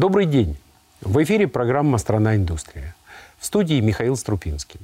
[0.00, 0.56] Добрый день.
[1.02, 2.94] В эфире программа «Страна индустрия».
[3.38, 4.80] В студии Михаил Струпинский.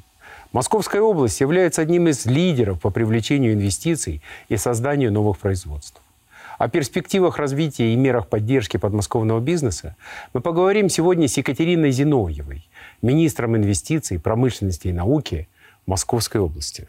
[0.53, 6.03] Московская область является одним из лидеров по привлечению инвестиций и созданию новых производств.
[6.59, 9.97] О перспективах развития и мерах поддержки подмосковного бизнеса
[10.35, 12.69] мы поговорим сегодня с Екатериной Зиновьевой,
[13.01, 15.49] министром инвестиций, промышленности и науки
[15.87, 16.89] Московской области.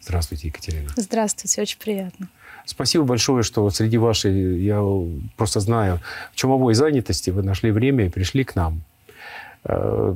[0.00, 0.90] Здравствуйте, Екатерина.
[0.94, 2.28] Здравствуйте, очень приятно.
[2.66, 4.82] Спасибо большое, что среди вашей, я
[5.36, 6.00] просто знаю,
[6.34, 8.82] чумовой занятости вы нашли время и пришли к нам.
[9.64, 10.14] Э,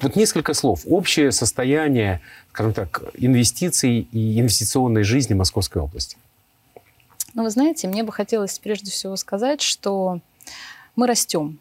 [0.00, 0.82] вот несколько слов.
[0.86, 2.20] Общее состояние,
[2.50, 6.16] скажем так, инвестиций и инвестиционной жизни Московской области.
[7.34, 10.20] Ну, вы знаете, мне бы хотелось прежде всего сказать, что
[10.96, 11.58] мы растем.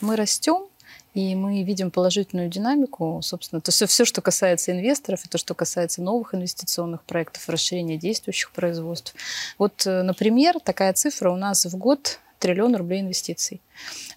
[0.00, 0.66] Мы растем,
[1.14, 5.54] и мы видим положительную динамику, собственно, то все, все, что касается инвесторов, и то, что
[5.54, 9.14] касается новых инвестиционных проектов, расширения действующих производств.
[9.58, 13.60] Вот, э, например, такая цифра у нас в год триллион рублей инвестиций.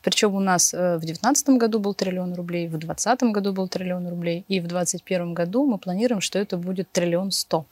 [0.04, 4.08] Причем у нас э, в 2019 году был триллион рублей, в 2020 году был триллион
[4.08, 7.66] рублей, и в 2021 году мы планируем, что это будет триллион сто.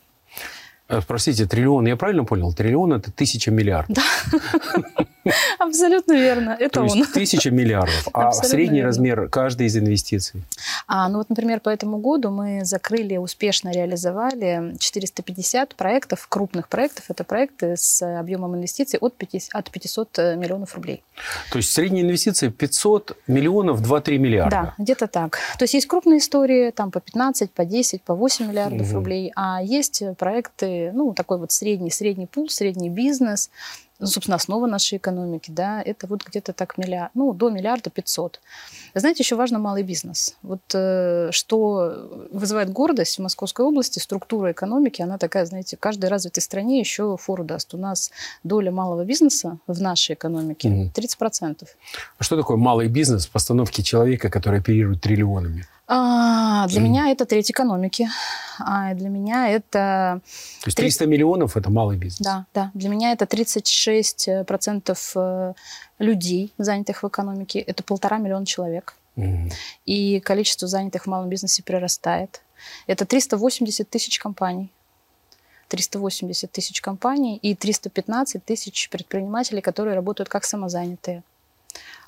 [0.88, 2.54] Э, простите, триллион, я правильно понял?
[2.54, 3.98] Триллион– это тысяча миллиардов.
[4.32, 5.06] Да.
[5.60, 6.56] Абсолютно верно.
[6.60, 6.98] Это То он.
[6.98, 8.08] Есть тысяча миллиардов.
[8.14, 8.88] А средний верно.
[8.88, 10.42] размер каждой из инвестиций?
[10.88, 17.06] А, ну вот, например, по этому году мы закрыли, успешно реализовали 450 проектов, крупных проектов.
[17.10, 21.04] Это проекты с объемом инвестиций от 500, от 500 миллионов рублей.
[21.52, 24.50] То есть средняя инвестиция 500 миллионов, 2-3 миллиарда?
[24.50, 25.40] Да, где-то так.
[25.58, 28.96] То есть есть крупные истории, там по 15, по 10, по 8 миллиардов угу.
[28.96, 33.50] рублей, а есть проекты, ну, такой вот средний, средний пул, средний бизнес,
[34.00, 38.40] ну, собственно, основа нашей экономики, да, это вот где-то так миллиард, ну, до миллиарда пятьсот.
[38.96, 40.36] Знаете, еще важно малый бизнес.
[40.42, 46.10] Вот э, что вызывает гордость в Московской области, структура экономики, она такая, знаете, в каждой
[46.10, 47.74] развитой стране еще фору даст.
[47.74, 48.12] У нас
[48.44, 51.68] доля малого бизнеса в нашей экономике mm 30%.
[52.18, 55.66] А что такое малый бизнес в постановке человека, который оперирует триллионами?
[55.92, 56.84] А, для mm.
[56.84, 58.08] меня это треть экономики.
[58.60, 60.22] А для меня это...
[60.62, 62.20] То есть 300 миллионов– это малый бизнес?
[62.20, 62.70] Да, да.
[62.76, 65.54] Для меня это 36% э,
[65.98, 67.60] людей, занятых в экономике.
[67.60, 68.94] Это полтора миллиона человек.
[69.16, 69.52] Mm.
[69.88, 72.42] И количество занятых в малом бизнесе прирастает.
[72.86, 74.70] Это 380 тысяч компаний.
[75.70, 81.24] 380 тысяч компаний и 315 тысяч предпринимателей, которые работают как самозанятые.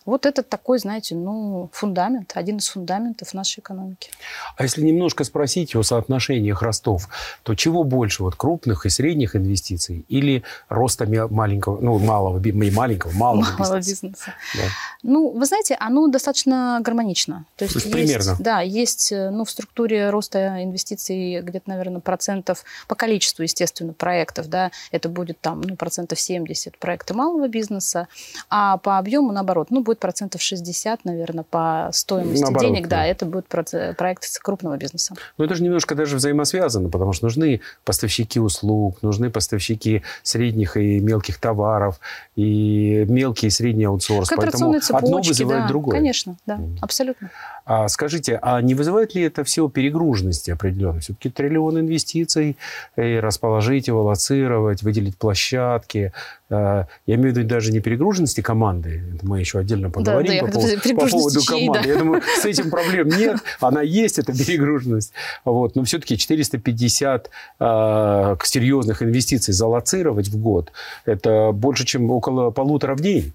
[0.06, 4.10] Вот это такой, знаете, ну, фундамент, один из фундаментов нашей экономики.
[4.58, 7.08] А если немножко спросить о соотношениях ростов,
[7.44, 12.42] то чего больше, вот крупных и средних инвестиций или роста маленького, ну, малого,
[12.72, 14.02] маленького, малого, малого бизнеса?
[14.02, 14.34] бизнеса.
[14.56, 14.64] Да.
[15.04, 17.46] Ну, вы знаете, оно достаточно гармонично.
[17.56, 18.38] То есть, То есть, есть примерно?
[18.40, 24.48] Да, есть, э, ну, в структуре роста инвестиций где-то, наверное, процентов по количеству, естественно, проектов,
[24.48, 28.08] да, это будет там, ну, процентов 70 проекты малого бизнеса,
[28.50, 33.06] а по объему, наоборот, ну, будет процентов 60, наверное, по стоимости Наоборот, денег, да, да,
[33.06, 35.16] это будет проект крупного бизнеса.
[35.38, 41.02] Но это же немножко даже взаимосвязано, потому что нужны поставщики услуг, нужны поставщики средних и
[41.02, 42.00] мелких товаров,
[42.38, 44.30] и мелкий и средний аутсорс.
[44.30, 45.98] Поэтому цепочки, одно вызывает да, другое.
[45.98, 46.78] Конечно, да, mm.
[46.82, 47.30] абсолютно.
[47.66, 51.02] А скажите, а не вызывает ли это все перегруженности определенной?
[51.02, 52.58] Все-таки триллион инвестиций,
[52.98, 56.12] и расположить, эволоцировать, выделить площадки.
[56.50, 60.40] Э, я имею в виду даже не перегруженности команды, это мы еще отдельно поговорим да,
[60.40, 61.84] да, по, поводу, по поводу команды.
[61.84, 61.90] Да.
[61.90, 65.14] Я думаю, с этим проблем нет, она есть, эта перегруженность.
[65.46, 65.76] Вот.
[65.76, 67.30] Но все-таки 450
[67.60, 70.72] э, серьезных инвестиций залоцировать в год,
[71.06, 73.34] это больше, чем около полутора в день.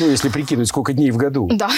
[0.00, 1.48] Ну, если прикинуть, сколько дней в году.
[1.52, 1.70] Да.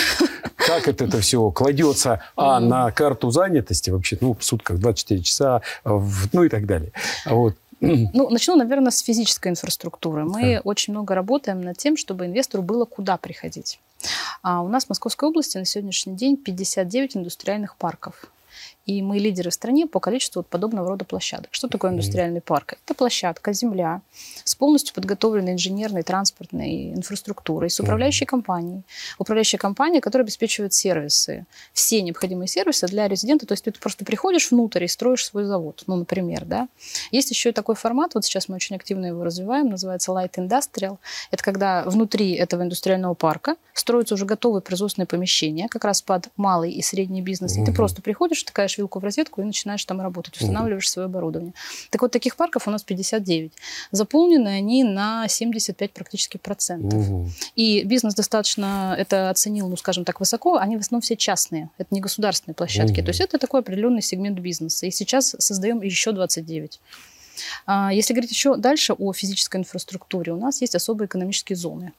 [0.67, 5.63] Как это, это все кладется, а, на карту занятости вообще, ну, в сутках 24 часа,
[5.85, 6.93] ну и так далее.
[7.27, 7.55] Вот.
[7.81, 10.25] Ну, начну, наверное, с физической инфраструктуры.
[10.25, 10.61] Мы да.
[10.65, 13.81] очень много работаем над тем, чтобы инвестору было куда приходить.
[14.43, 18.27] А у нас в Московской области на сегодняшний день 59 индустриальных парков.
[18.91, 21.51] И мы лидеры в стране по количеству вот подобного рода площадок.
[21.53, 22.75] Что такое индустриальный парк?
[22.85, 24.01] Это площадка, земля
[24.43, 28.83] с полностью подготовленной инженерной, транспортной инфраструктурой, с управляющей компанией.
[29.17, 33.47] Управляющая компания, которая обеспечивает сервисы, все необходимые сервисы для резидента.
[33.47, 36.67] То есть ты просто приходишь внутрь и строишь свой завод, ну, например, да.
[37.13, 40.99] Есть еще и такой формат, вот сейчас мы очень активно его развиваем, называется Light Industrial.
[41.31, 46.73] Это когда внутри этого индустриального парка строятся уже готовые производственные помещения, как раз под малый
[46.73, 47.57] и средний бизнес.
[47.57, 51.55] И ты просто приходишь, такая вилку в розетку и начинаешь там работать, устанавливаешь свое оборудование.
[51.91, 53.53] Так вот, таких парков у нас 59.
[53.93, 57.05] Заполнены они на 75 практически процентов.
[57.55, 60.57] И бизнес достаточно это оценил, ну, скажем так, высоко.
[60.57, 61.71] Они в основном все частные.
[61.79, 63.03] Это не государственные площадки.
[63.03, 64.87] То есть это такой определенный сегмент бизнеса.
[64.87, 66.81] И сейчас создаем еще 29.
[67.67, 71.93] А, если говорить еще дальше о физической инфраструктуре, у нас есть особые экономические зоны.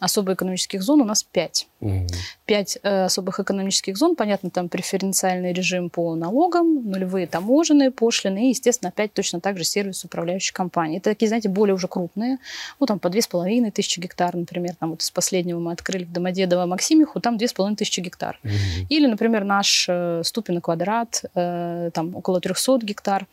[0.00, 1.66] Особых экономических зон у нас 5.
[1.80, 2.06] Угу.
[2.46, 8.48] 5 э, особых экономических зон, понятно, там преференциальный режим по налогам, нулевые таможенные пошлины и,
[8.50, 10.98] естественно, опять точно так же сервис управляющей компании.
[10.98, 12.38] Это такие, знаете, более уже крупные,
[12.80, 16.66] ну, там по 2,5 тысячи гектар, например, там вот из последнего мы открыли в Домодедово
[16.66, 18.38] Максимиху, там 2,5 тысячи гектар.
[18.44, 18.52] Угу.
[18.88, 23.26] Или, например, наш э, ступин квадрат, э, там около 300 гектар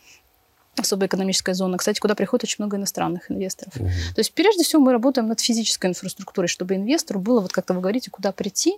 [0.79, 3.75] особая экономическая зона, кстати, куда приходит очень много иностранных инвесторов.
[3.75, 3.87] Угу.
[4.15, 7.81] То есть, прежде всего, мы работаем над физической инфраструктурой, чтобы инвестору было, вот как-то вы
[7.81, 8.77] говорите, куда прийти,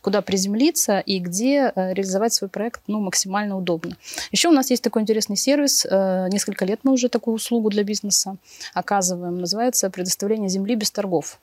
[0.00, 3.96] куда приземлиться и где э, реализовать свой проект ну, максимально удобно.
[4.32, 5.86] Еще у нас есть такой интересный сервис.
[5.88, 8.36] Э, несколько лет мы уже такую услугу для бизнеса
[8.74, 9.38] оказываем.
[9.38, 11.38] Называется «Предоставление земли без торгов».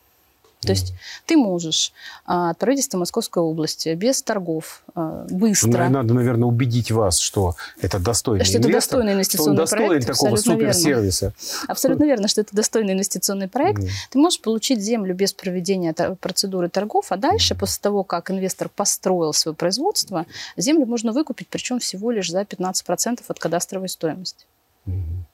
[0.62, 0.94] То есть
[1.26, 1.94] ты можешь
[2.26, 5.86] а, от правительства Московской области без торгов а, быстро...
[5.86, 9.88] Ну, надо, наверное, убедить вас, что это достойный что инвестор, это достойный инвестиционный что он
[9.88, 10.08] проект.
[10.08, 11.26] такого суперсервиса.
[11.26, 11.66] Верно.
[11.68, 13.84] Абсолютно верно, что это достойный инвестиционный проект.
[13.84, 13.90] Mm.
[14.10, 17.60] Ты можешь получить землю без проведения процедуры торгов, а дальше, mm.
[17.60, 20.26] после того, как инвестор построил свое производство,
[20.58, 24.46] землю можно выкупить, причем всего лишь за 15% от кадастровой стоимости.
[24.88, 25.27] Mm.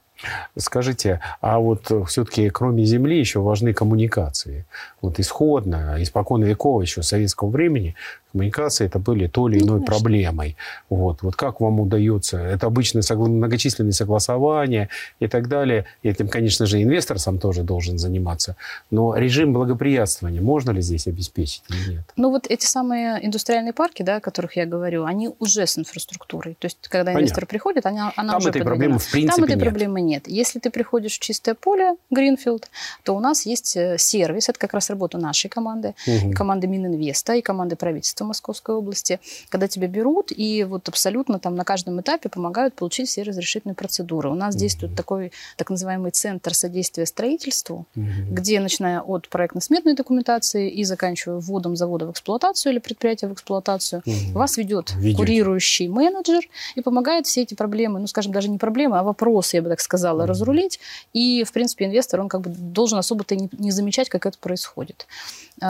[0.57, 4.65] Скажите, а вот все-таки кроме Земли еще важны коммуникации.
[5.01, 7.95] Вот исходно, испокон веков еще советского времени
[8.33, 10.57] коммуникации это были то или иной ну, проблемой.
[10.89, 11.21] Вот.
[11.21, 12.37] вот как вам удается?
[12.39, 14.89] Это обычно согла- многочисленные согласования
[15.19, 15.85] и так далее.
[16.01, 18.55] И этим, конечно же, инвестор сам тоже должен заниматься.
[18.91, 22.03] Но режим благоприятствования можно ли здесь обеспечить или нет?
[22.17, 26.55] Ну вот эти самые индустриальные парки, да, о которых я говорю, они уже с инфраструктурой.
[26.59, 27.19] То есть, когда Понятно.
[27.19, 29.63] инвестор приходит, она, она Там уже этой проблемы в принципе Там этой нет.
[29.63, 30.27] проблемы нет.
[30.27, 32.69] Если ты приходишь в чистое поле, Гринфилд,
[33.03, 36.31] то у нас есть э, сервис, это как раз работа нашей команды, угу.
[36.31, 41.55] команды Мининвеста и команды правительства правительства Московской области, когда тебя берут и вот абсолютно там
[41.55, 44.29] на каждом этапе помогают получить все разрешительные процедуры.
[44.29, 44.59] У нас mm-hmm.
[44.59, 48.31] действует такой так называемый центр содействия строительству, mm-hmm.
[48.31, 54.01] где, начиная от проектно-сметной документации и заканчивая вводом завода в эксплуатацию или предприятия в эксплуатацию,
[54.05, 54.33] mm-hmm.
[54.33, 55.17] вас ведет Ведете.
[55.17, 56.41] курирующий менеджер
[56.75, 59.79] и помогает все эти проблемы, ну, скажем, даже не проблемы, а вопросы, я бы так
[59.79, 60.27] сказала, mm-hmm.
[60.27, 60.79] разрулить.
[61.13, 65.07] И, в принципе, инвестор, он как бы должен особо-то не, не замечать, как это происходит.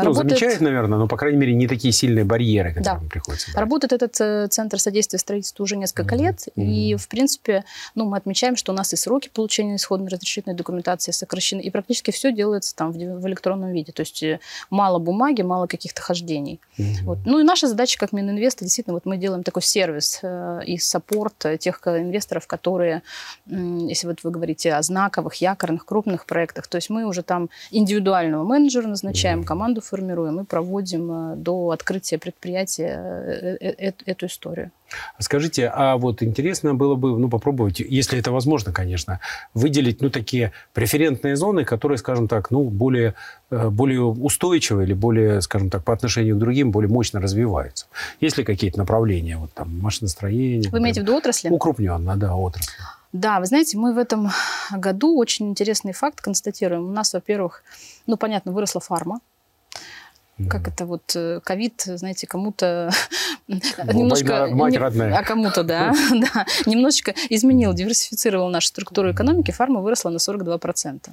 [0.02, 0.40] Ну, Работает...
[0.40, 3.10] замечает, наверное, но, по крайней мере, не такие сильные барьеры, которые да.
[3.10, 3.60] приходится брать.
[3.60, 6.20] Работает этот э, Центр содействия строительству уже несколько mm-hmm.
[6.20, 6.64] лет, mm-hmm.
[6.64, 7.64] и, в принципе,
[7.96, 12.12] ну, мы отмечаем, что у нас и сроки получения исходной разрешительной документации сокращены, и практически
[12.12, 16.60] все делается там в, в электронном виде, то есть э, мало бумаги, мало каких-то хождений.
[16.78, 17.04] Mm-hmm.
[17.04, 17.20] Вот.
[17.26, 21.46] Ну и наша задача как Мининвеста, действительно, вот мы делаем такой сервис э, и саппорт
[21.60, 23.04] тех инвесторов, которые,
[23.48, 23.56] э,
[23.90, 28.44] если вот вы говорите о знаковых, якорных, крупных проектах, то есть мы уже там индивидуального
[28.44, 29.46] менеджера назначаем, mm-hmm.
[29.46, 34.72] команду формируем и проводим э, до открытия предприятия э, э, эту историю.
[35.20, 39.20] Скажите, а вот интересно было бы, ну, попробовать, если это возможно, конечно,
[39.54, 43.16] выделить, ну, такие преферентные зоны, которые, скажем так, ну, более,
[43.50, 47.88] более устойчивые или более, скажем так, по отношению к другим, более мощно развиваются.
[48.22, 50.70] Есть ли какие-то направления, вот там, машиностроение?
[50.70, 51.50] Вы имеете в виду отрасли?
[51.50, 52.74] Укрупненно, да, отрасли.
[53.14, 54.32] Да, вы знаете, мы в этом
[54.72, 56.88] году очень интересный факт констатируем.
[56.88, 57.64] У нас, во-первых,
[58.08, 59.20] ну, понятно, выросла фарма.
[60.50, 62.90] Как это вот э, ковид, знаете, кому-то
[63.48, 64.48] немножко...
[64.52, 65.18] Мать родная.
[65.18, 66.46] А кому-то, да, да.
[66.66, 69.52] Немножечко изменил, диверсифицировал нашу структуру экономики.
[69.52, 71.10] Фарма выросла на 42%.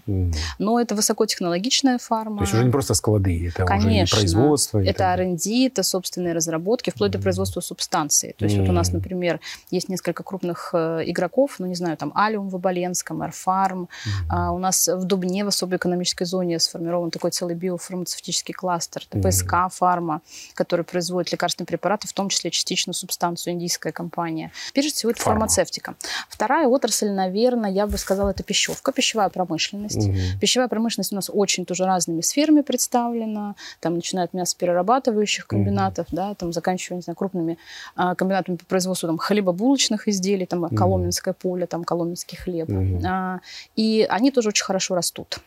[0.58, 2.38] Но это высокотехнологичная фарма.
[2.38, 4.02] То есть уже не просто склады, это Конечно.
[4.02, 4.78] уже производство.
[4.78, 8.34] Это R&D, это собственные разработки, вплоть до производства субстанции.
[8.38, 9.40] То есть вот у нас, например,
[9.70, 13.88] есть несколько крупных э, игроков, ну, не знаю, там Алиум в Оболенском, Airfarm.
[14.28, 19.06] А у нас в Дубне, в особой экономической зоне, сформирован такой целый биофармацевтический кластер.
[19.10, 20.20] ПСК Фарма,
[20.54, 24.52] который производит лекарственные препараты, в том числе частично субстанцию, индийская компания.
[24.74, 25.40] Прежде всего, это Фарма.
[25.40, 25.94] фармацевтика.
[26.28, 30.06] Вторая отрасль, наверное, я бы сказала, это пищевка, пищевая промышленность.
[30.06, 30.16] Угу.
[30.38, 33.54] Пищевая промышленность у нас очень тоже разными сферами представлена.
[33.80, 36.16] Там начиная от мясоперерабатывающих комбинатов, угу.
[36.16, 37.56] да, там заканчивая, не знаю, крупными
[37.96, 40.76] а, комбинатами по производству там, хлебобулочных изделий, там угу.
[40.76, 42.68] Коломенское поле, там Коломенский хлеб.
[42.68, 43.00] Угу.
[43.06, 43.40] А,
[43.76, 45.40] и они тоже очень хорошо растут.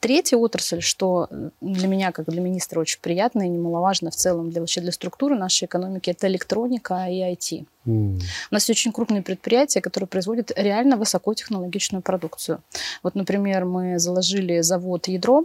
[0.00, 1.28] Третья отрасль, что
[1.60, 5.36] для меня, как для министра, очень приятно и немаловажно в целом для, вообще для структуры
[5.36, 7.64] нашей экономики, это электроника и IT.
[7.86, 8.20] Mm.
[8.50, 12.62] У нас очень крупные предприятия, которые производят реально высокотехнологичную продукцию.
[13.02, 15.44] Вот, например, мы заложили завод «Ядро»,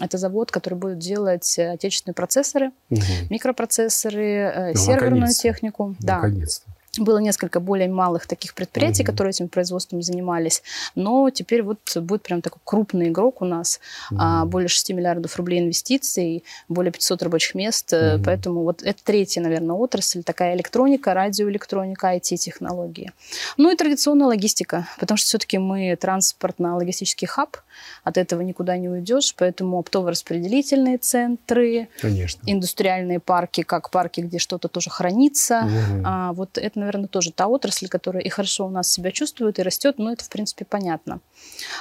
[0.00, 3.00] это завод, который будет делать отечественные процессоры, угу.
[3.30, 5.94] микропроцессоры, ну, серверную технику.
[6.00, 6.70] Наконец-то.
[6.98, 9.06] Было несколько более малых таких предприятий, mm-hmm.
[9.06, 10.62] которые этим производством занимались,
[10.94, 13.80] но теперь вот будет прям такой крупный игрок у нас,
[14.12, 14.46] mm-hmm.
[14.46, 18.22] более 6 миллиардов рублей инвестиций, более 500 рабочих мест, mm-hmm.
[18.24, 23.12] поэтому вот это третья, наверное, отрасль, такая электроника, радиоэлектроника, IT-технологии.
[23.56, 27.56] Ну и традиционная логистика, потому что все-таки мы транспортно-логистический хаб,
[28.04, 32.40] от этого никуда не уйдешь, поэтому оптово-распределительные центры, Конечно.
[32.46, 36.02] индустриальные парки, как парки, где что-то тоже хранится, mm-hmm.
[36.04, 39.62] а, вот это, наверное, тоже та отрасль, которая и хорошо у нас себя чувствует, и
[39.62, 41.20] растет, но это, в принципе, понятно.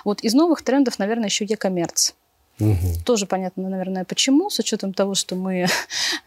[0.03, 2.13] Вот из новых трендов, наверное, еще e-коммерц.
[2.59, 3.03] Угу.
[3.03, 5.67] Тоже понятно, наверное, почему, с учетом того, что мы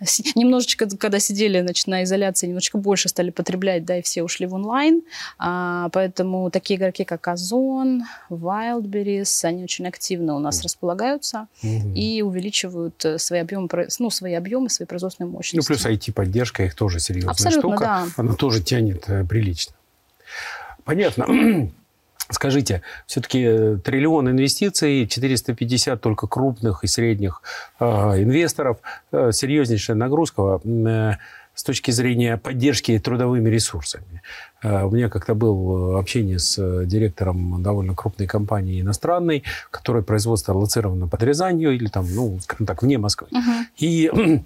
[0.34, 4.54] немножечко, когда сидели значит, на изоляции, немножечко больше стали потреблять, да, и все ушли в
[4.54, 5.02] онлайн.
[5.38, 11.94] А, поэтому такие игроки, как Озон, Wildberries, они очень активно у нас располагаются угу.
[11.94, 13.68] и увеличивают э, свои объемы,
[13.98, 15.56] ну, свои объемы, свои производственные мощности.
[15.56, 17.84] Ну, плюс IT-поддержка их тоже серьезная Абсолютно, штука.
[17.84, 18.06] Да.
[18.16, 19.74] Она тоже тянет э, прилично.
[20.84, 21.26] Понятно.
[22.30, 27.42] Скажите, все-таки э, триллион инвестиций, 450 только крупных и средних
[27.80, 27.84] э,
[28.22, 28.78] инвесторов,
[29.12, 31.12] э, серьезнейшая нагрузка э,
[31.54, 34.22] с точки зрения поддержки трудовыми ресурсами.
[34.62, 40.52] Э, у меня как-то было э, общение с директором довольно крупной компании иностранной, которая производство
[40.52, 43.28] лоцировано под Рязанью или там, ну, скажем так, вне Москвы.
[43.32, 43.64] Uh-huh.
[43.78, 44.42] И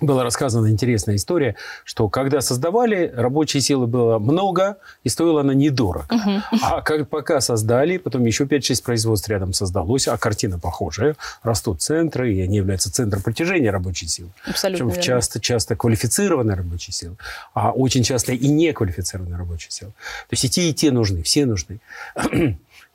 [0.00, 6.06] была рассказана интересная история, что когда создавали, рабочей силы было много, и стоила она недорого.
[6.10, 6.42] Uh-huh.
[6.62, 11.16] А как, пока создали, потом еще 5-6 производств рядом создалось, а картина похожая.
[11.42, 14.30] Растут центры, и они являются центром притяжения рабочей силы.
[14.46, 17.16] Абсолютно Причем часто, часто квалифицированной рабочей силы,
[17.54, 19.92] а очень часто и неквалифицированной рабочей силы.
[19.92, 21.80] То есть и те, и те нужны, все нужны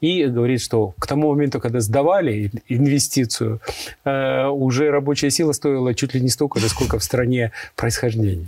[0.01, 3.61] и говорит, что к тому моменту, когда сдавали инвестицию,
[4.03, 8.47] э, уже рабочая сила стоила чуть ли не столько же, сколько в стране происхождения.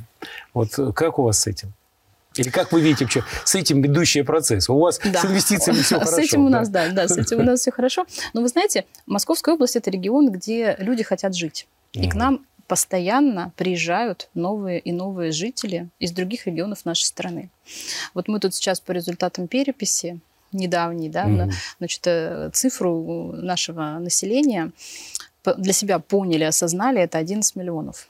[0.53, 1.73] Вот как у вас с этим?
[2.35, 4.69] Или как вы видите вообще с этим идущий процесс?
[4.69, 5.21] У вас да.
[5.21, 6.15] с инвестициями все хорошо?
[6.15, 8.05] С этим у нас, да, да, с этим у нас все хорошо.
[8.33, 11.67] Но вы знаете, Московская область– это регион, где люди хотят жить.
[11.91, 17.49] И к нам постоянно приезжают новые и новые жители из других регионов нашей страны.
[18.15, 20.19] Вот мы тут сейчас по результатам переписи
[20.53, 21.51] недавний, да, mm-hmm.
[21.79, 24.71] значит, э, цифру нашего населения
[25.57, 28.07] для себя поняли, осознали, это 11 миллионов.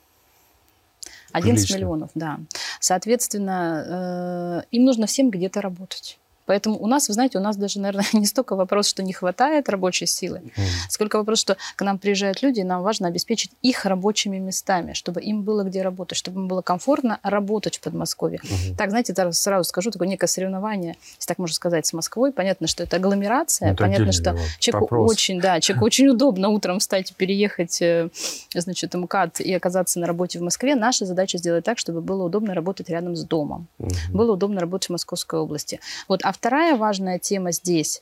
[1.31, 1.75] 11 Прилично.
[1.75, 2.39] миллионов, да.
[2.79, 6.19] Соответственно, э, им нужно всем где-то работать.
[6.45, 9.69] Поэтому у нас, вы знаете, у нас даже, наверное, не столько вопрос, что не хватает
[9.69, 10.61] рабочей силы, mm.
[10.89, 15.21] сколько вопрос, что к нам приезжают люди, и нам важно обеспечить их рабочими местами, чтобы
[15.21, 18.39] им было где работать, чтобы им было комфортно работать в Подмосковье.
[18.43, 18.75] Mm-hmm.
[18.77, 22.31] Так, знаете, сразу скажу, такое некое соревнование, если так можно сказать, с Москвой.
[22.31, 25.11] Понятно, что это агломерация, это понятно, что человеку вопрос.
[25.11, 28.09] очень, да, человеку очень удобно утром встать и переехать, э,
[28.53, 30.75] значит, МКАД и оказаться на работе в Москве.
[30.75, 34.11] Наша задача сделать так, чтобы было удобно работать рядом с домом, mm-hmm.
[34.11, 35.79] было удобно работать в Московской области.
[36.07, 38.01] Вот, а вторая важная тема здесь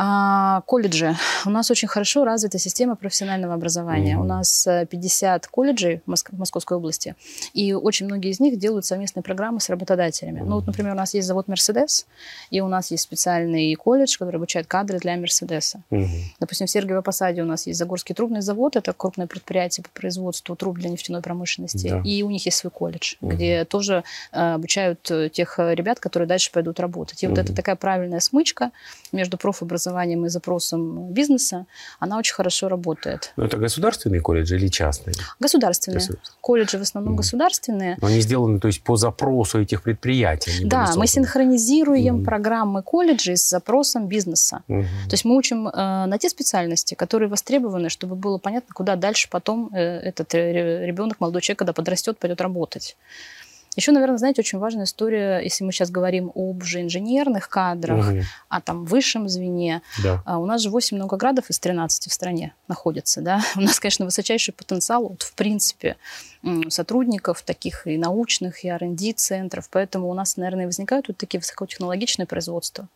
[0.00, 1.16] а, колледжи.
[1.44, 4.14] У нас очень хорошо развита система профессионального образования.
[4.14, 4.20] Mm-hmm.
[4.20, 7.16] У нас 50 э, колледжей в, Моск- в Московской области,
[7.52, 10.40] и очень многие из них делают совместные программы с работодателями.
[10.40, 10.44] Mm-hmm.
[10.44, 12.06] Ну, вот, например, у нас есть завод Мерседес,
[12.50, 15.82] и у нас есть специальный колледж, который обучает кадры для Мерседеса.
[15.90, 16.06] Mm-hmm.
[16.38, 20.54] Допустим, в Сергиево Посаде у нас есть Загорский трубный завод, это крупное предприятие по производству
[20.54, 22.02] труб для нефтяной промышленности, yeah.
[22.04, 23.34] и у них есть свой колледж, mm-hmm.
[23.34, 27.22] где тоже э, обучают э, тех э, ребят, которые дальше пойдут работать.
[27.22, 27.30] И mm-hmm.
[27.30, 28.70] вот это такая правильная смычка
[29.12, 31.66] между профобразованием образованием и запросом бизнеса,
[32.00, 33.32] она очень хорошо работает.
[33.36, 35.14] Но это государственные колледжи или частные?
[35.40, 35.98] Государственные.
[35.98, 36.40] Государственные.
[36.40, 37.16] Колледжи в основном mm.
[37.16, 37.96] государственные.
[38.00, 40.64] Но они сделаны, то есть, по запросу этих предприятий?
[40.64, 42.24] Да, мы синхронизируем mm.
[42.24, 44.62] программы колледжей с запросом бизнеса.
[44.68, 45.08] Mm-hmm.
[45.08, 49.28] То есть мы учим э, на те специальности, которые востребованы, чтобы было понятно, куда дальше
[49.30, 52.96] потом э, этот э, ребенок, молодой человек, когда подрастет, пойдет работать.
[53.78, 58.22] Еще, наверное, знаете, очень важная история, если мы сейчас говорим об уже инженерных кадрах, угу.
[58.48, 59.82] о там высшем звене.
[60.02, 60.20] Да.
[60.26, 63.20] А у нас же 8 многоградов из 13 в стране находятся.
[63.20, 63.40] Да?
[63.56, 65.96] У нас, конечно, высочайший потенциал, вот, в принципе,
[66.70, 69.68] сотрудников таких и научных, и R&D центров.
[69.70, 72.88] Поэтому у нас, наверное, возникают вот такие высокотехнологичные производства.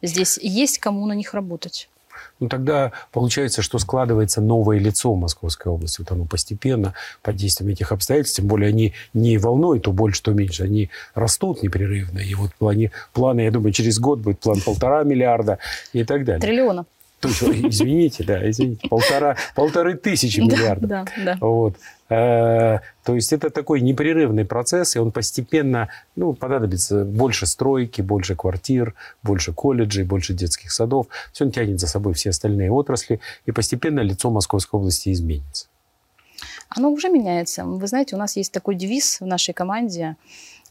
[0.00, 1.90] Здесь есть кому на них работать
[2.38, 6.00] ну тогда получается, что складывается новое лицо Московской области.
[6.00, 10.32] Вот оно постепенно, под действием этих обстоятельств, тем более они не волной, то больше, то
[10.32, 12.18] меньше, они растут непрерывно.
[12.18, 15.58] И вот планы, планы, я думаю, через год будет план полтора миллиарда
[15.92, 16.40] и так далее.
[16.40, 16.86] Триллиона.
[17.22, 20.88] Извините, да, извините, полтора, полторы тысячи миллиардов.
[20.88, 21.36] Да, да.
[21.40, 21.76] Вот.
[22.10, 28.34] Э, то есть это такой непрерывный процесс, и он постепенно, ну, понадобится больше стройки, больше
[28.34, 31.06] квартир, больше колледжей, больше детских садов.
[31.32, 35.68] Все он тянет за собой все остальные отрасли, и постепенно лицо Московской области изменится.
[36.68, 37.64] Оно уже меняется.
[37.64, 40.16] Вы знаете, у нас есть такой девиз в нашей команде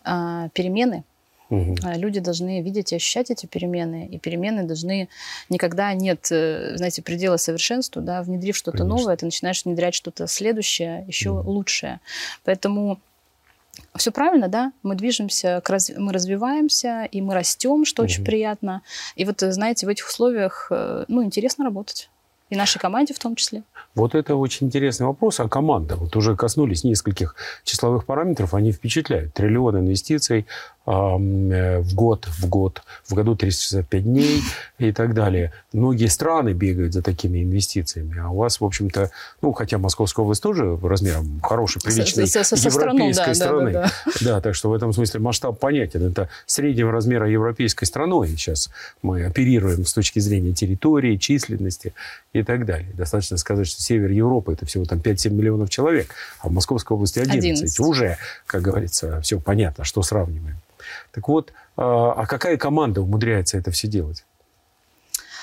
[0.06, 1.04] э, «Перемены
[1.50, 1.78] Угу.
[1.96, 5.10] Люди должны видеть и ощущать эти перемены, и перемены должны
[5.50, 11.06] никогда нет, э, знаете, предела совершенству, да, внедрив что-то новое, ты начинаешь внедрять что-то следующее,
[11.08, 11.52] еще угу.
[11.52, 12.00] лучшее.
[12.44, 13.00] Поэтому
[13.96, 14.72] все правильно, да?
[14.84, 15.92] Мы движемся, раз...
[15.96, 18.10] мы развиваемся, и мы растем, что угу.
[18.10, 18.82] очень приятно.
[19.16, 22.10] И вот, знаете, в этих условиях, э, ну, интересно работать.
[22.50, 23.62] И нашей команде в том числе.
[23.94, 25.40] Вот это очень интересный вопрос.
[25.40, 25.96] А команда?
[25.98, 28.56] Вот уже коснулись нескольких числовых параметров.
[28.56, 29.36] Они впечатляют.
[29.36, 30.48] Триллион инвестиций,
[30.79, 34.42] Э, в год, в год, в году 365 дней
[34.80, 35.54] и так далее.
[35.72, 40.42] Многие страны бегают за такими инвестициями, а у вас, в общем-то, ну, хотя Московская область
[40.42, 43.72] тоже размером хорошей, приличной со, со, со европейской страну, да, страны.
[43.72, 44.26] Да, да, да.
[44.36, 46.08] да, так что в этом смысле масштаб понятен.
[46.08, 48.72] Это среднего размера европейской страной сейчас
[49.04, 51.94] мы оперируем с точки зрения территории, численности
[52.34, 52.90] и так далее.
[52.96, 57.20] Достаточно сказать, что север Европы это всего там 5-7 миллионов человек, а в Московской области
[57.20, 57.38] 11.
[57.38, 57.80] 11.
[57.80, 58.18] Уже,
[58.48, 60.58] как говорится, все понятно, что сравниваем.
[61.12, 64.26] Так вот, а, а какая команда умудряется это все делать?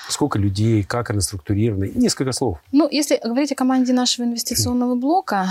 [0.09, 1.85] Сколько людей, как она структурирована?
[1.85, 2.59] Несколько слов.
[2.71, 5.49] Ну, если говорить о команде нашего инвестиционного блока,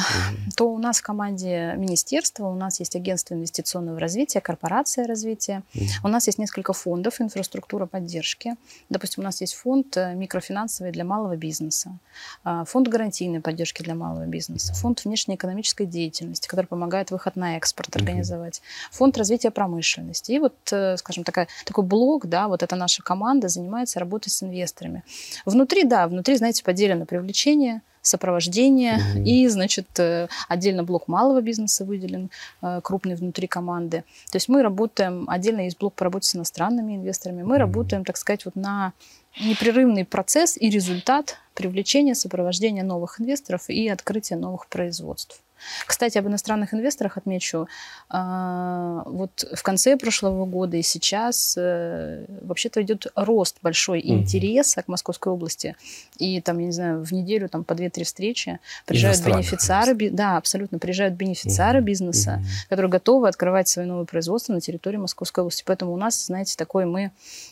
[0.57, 5.63] то у нас в команде министерства, у нас есть агентство инвестиционного развития, корпорация развития,
[6.03, 8.55] у нас есть несколько фондов, инфраструктура поддержки.
[8.89, 11.99] Допустим, у нас есть фонд э, микрофинансовый для малого бизнеса,
[12.45, 17.95] а, фонд гарантийной поддержки для малого бизнеса, фонд внешнеэкономической деятельности, который помогает выход на экспорт
[17.97, 20.33] организовать, фонд развития промышленности.
[20.33, 24.43] И вот, э, скажем, такая, такой блок, да, вот эта наша команда занимается работой с
[24.47, 25.05] инвесторами.
[25.45, 29.25] Внутри, да, внутри, знаете, поделено привлечение, сопровождение mm-hmm.
[29.25, 32.31] и, значит, э, отдельно блок малого бизнеса выделен,
[32.63, 34.05] э, крупный внутри команды.
[34.31, 37.59] То есть мы работаем, отдельно есть блок по работе с иностранными инвесторами, мы mm-hmm.
[37.59, 38.93] работаем, так сказать, вот на
[39.41, 45.41] непрерывный процесс и результат привлечения, сопровождения новых инвесторов и открытия новых производств.
[45.87, 47.69] Кстати, об иностранных инвесторах отмечу.
[48.09, 54.89] А, вот в конце прошлого года и сейчас э, вообще-то идет рост большой интереса к
[54.89, 55.77] Московской области.
[56.19, 60.79] И там, я не знаю, в неделю там по 2-3 встречи приезжают бенефициары, да, абсолютно,
[60.79, 65.65] приезжают бенефициары бизнеса, которые готовы открывать свои новые производства на территории Московской области.
[65.67, 67.11] Поэтому у нас, знаете, такой мы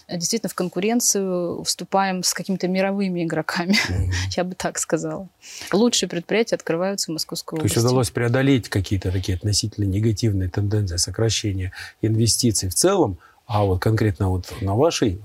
[0.09, 3.75] действительно в конкуренцию вступаем с какими-то мировыми игроками.
[4.37, 5.29] я бы так сказала.
[5.73, 7.75] Лучшие предприятия открываются в Московской области.
[7.75, 13.81] То есть удалось преодолеть какие-то такие относительно негативные тенденции сокращения инвестиций в целом, а вот
[13.81, 15.21] конкретно вот на вашей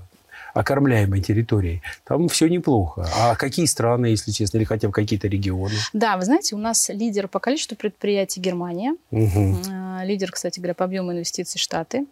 [0.54, 3.08] окормляемой территории, там все неплохо.
[3.16, 5.76] А какие страны, если честно, или хотя бы какие-то регионы?
[5.94, 9.58] Да, вы знаете, у нас лидер по количеству предприятий Германия, угу.
[10.04, 12.06] лидер, кстати говоря, по объему инвестиций Штаты,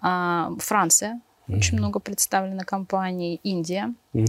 [0.00, 1.20] а, Франция,
[1.56, 4.26] очень много представлено компаний, Индия, Угу.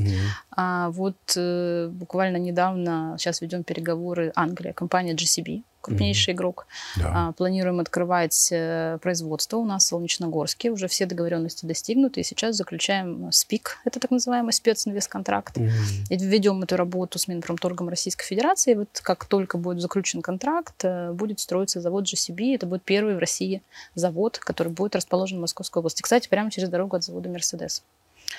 [0.56, 6.68] А вот э, буквально недавно, сейчас ведем переговоры, Англия, компания GCB, крупнейший mm игрок.
[6.98, 7.12] Да.
[7.14, 10.72] А, планируем открывать э, производство у нас в Солнечногорске.
[10.72, 12.22] Уже все договоренности достигнуты.
[12.22, 15.58] И сейчас заключаем СПИК, это так называемый специнвестконтракт.
[15.58, 15.70] mm
[16.10, 18.72] И введем эту работу с Минпромторгом Российской Федерации.
[18.72, 22.56] И вот как только будет заключен контракт, э, будет строиться завод GCB.
[22.56, 23.62] Это будет первый в России
[23.96, 26.02] завод, который будет расположен в Московской области.
[26.02, 27.84] Кстати, прямо через дорогу от завода «Мерседес».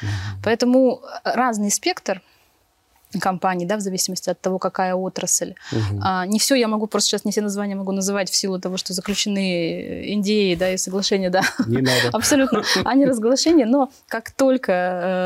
[0.00, 0.06] mm
[0.42, 2.22] Поэтому разный спектр
[3.20, 5.54] компаний, да, в зависимости от того, какая отрасль.
[5.72, 6.00] Угу.
[6.02, 8.76] А, не все я могу, просто сейчас не все названия могу называть в силу того,
[8.76, 11.42] что заключены Индии, да, и соглашения, да.
[11.66, 12.08] Не надо.
[12.12, 12.62] Абсолютно.
[12.84, 14.72] А не разглашения, но как только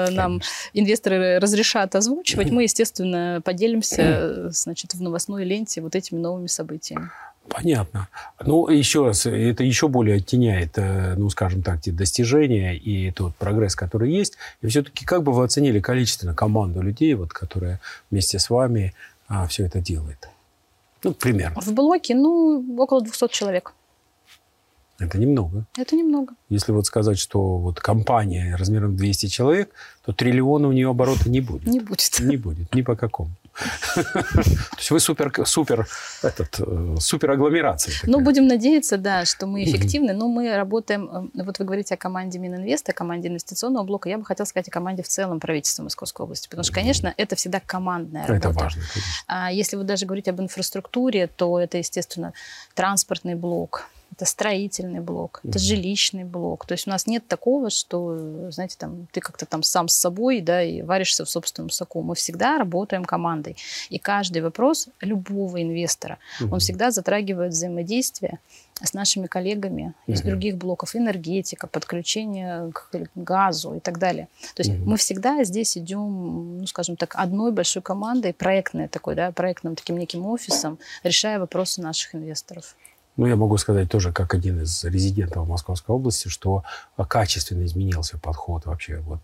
[0.09, 0.41] э, нам
[0.73, 7.11] инвесторы разрешат озвучивать, мы, естественно, поделимся, значит, в новостной ленте вот этими новыми событиями.
[7.49, 8.09] Понятно.
[8.45, 13.35] Ну, еще раз, это еще более оттеняет, э, ну, скажем так, те достижения и тот
[13.37, 14.37] прогресс, который есть.
[14.63, 17.81] И все-таки как бы вы оценили количественно команду людей, вот, которая
[18.11, 18.95] вместе с вами
[19.29, 20.29] а, все это делает?
[21.03, 21.61] Ну, примерно.
[21.61, 23.73] В блоке, ну, около 200 человек.
[24.99, 25.67] Это немного.
[25.77, 26.35] Это немного.
[26.49, 29.71] Если вот сказать, что вот компания размером 200 человек,
[30.05, 31.67] то триллиона у нее оборота не будет.
[31.67, 32.19] Не будет.
[32.21, 33.31] Не будет, ни по какому.
[33.95, 35.87] То есть вы супер, супер,
[36.23, 37.95] этот, э, супер агломерация.
[38.05, 41.97] Ну, будем надеяться, да, что мы эффективны, но мы работаем, э, вот вы говорите о
[41.97, 46.25] команде Мининвеста, команде инвестиционного блока, я бы хотела сказать о команде в целом правительства Московской
[46.25, 48.49] области, потому что, конечно, это всегда командная работа.
[48.49, 49.13] Это важно, конечно.
[49.27, 52.33] А если вы даже говорите об инфраструктуре, то это, естественно,
[52.75, 56.65] транспортный блок, это строительный блок, это жилищный блок.
[56.67, 60.41] То есть у нас нет такого, что, знаете, там ты как-то там сам с собой,
[60.41, 62.03] да, и варишься в собственном соку.
[62.03, 63.57] Мы всегда работаем командой.
[63.91, 66.55] И каждый вопрос любого инвестора, угу.
[66.55, 68.39] он всегда затрагивает взаимодействие
[68.83, 70.15] с нашими коллегами угу.
[70.15, 74.29] из других блоков, энергетика, подключение к газу и так далее.
[74.55, 74.91] То есть угу.
[74.91, 79.99] мы всегда здесь идем, ну, скажем так, одной большой командой, проектной такой, да, проектным таким
[79.99, 82.75] неким офисом, решая вопросы наших инвесторов.
[83.17, 86.65] Ну, я могу сказать тоже, как один из резидентов Московской области, что
[87.09, 89.21] качественно изменился подход вообще вот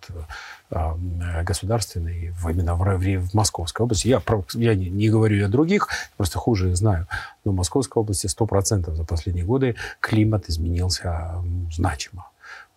[0.70, 4.08] э, государственный именно в, в Московской области.
[4.08, 4.22] Я,
[4.54, 7.06] я не, не говорю о других, просто хуже знаю.
[7.44, 12.26] Но в Московской области 100% за последние годы климат изменился значимо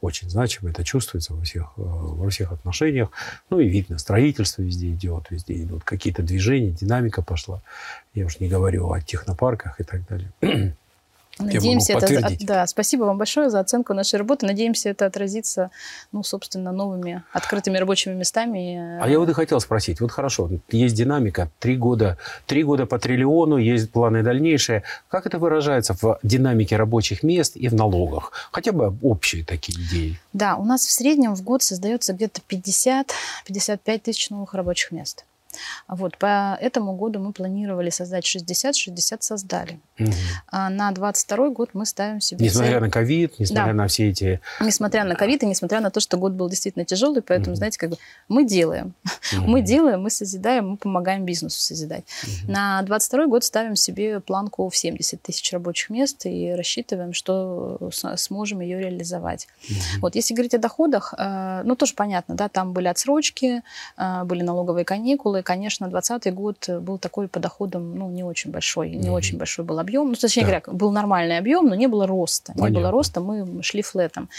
[0.01, 3.09] очень значимо, это чувствуется во всех, э, во всех отношениях.
[3.49, 7.61] Ну и видно, строительство везде идет, везде идут какие-то движения, динамика пошла.
[8.13, 10.31] Я уж не говорю о технопарках и так далее.
[11.39, 14.45] Надеемся, это, да, спасибо вам большое за оценку нашей работы.
[14.45, 15.69] Надеемся, это отразится,
[16.11, 18.99] ну, собственно, новыми открытыми рабочими местами.
[19.01, 19.99] А я вот и хотел спросить.
[19.99, 24.83] Вот хорошо, есть динамика, три года, три года по триллиону, есть планы дальнейшие.
[25.09, 28.31] Как это выражается в динамике рабочих мест и в налогах?
[28.51, 30.19] Хотя бы общие такие идеи.
[30.33, 35.25] Да, у нас в среднем в год создается где-то 50-55 тысяч новых рабочих мест.
[35.87, 39.79] Вот, по этому году мы планировали создать 60, 60 создали.
[39.97, 40.11] Угу.
[40.51, 42.81] А на 22 год мы ставим себе Несмотря цель...
[42.81, 43.73] на ковид, несмотря да.
[43.73, 44.41] на все эти...
[44.59, 47.55] Несмотря на ковид и несмотря на то, что год был действительно тяжелый, поэтому, угу.
[47.55, 48.93] знаете, как бы мы делаем.
[49.33, 49.45] Угу.
[49.55, 52.03] Мы делаем, мы созидаем, мы помогаем бизнесу созидать.
[52.23, 52.51] Угу.
[52.51, 57.79] На 22 год ставим себе планку в 70 тысяч рабочих мест и рассчитываем, что
[58.15, 59.47] сможем ее реализовать.
[59.69, 60.01] Угу.
[60.01, 63.61] Вот, если говорить о доходах, э, ну, тоже понятно, да, там были отсрочки,
[63.97, 68.89] э, были налоговые каникулы, конечно, 2020 год был такой по доходам, ну, не очень большой,
[68.89, 69.11] не mm-hmm.
[69.11, 70.09] очень большой был объем.
[70.09, 70.59] Ну, точнее да.
[70.59, 72.53] говоря, был нормальный объем, но не было роста.
[72.53, 72.73] Понятно.
[72.73, 74.29] Не было роста, мы шли флетом.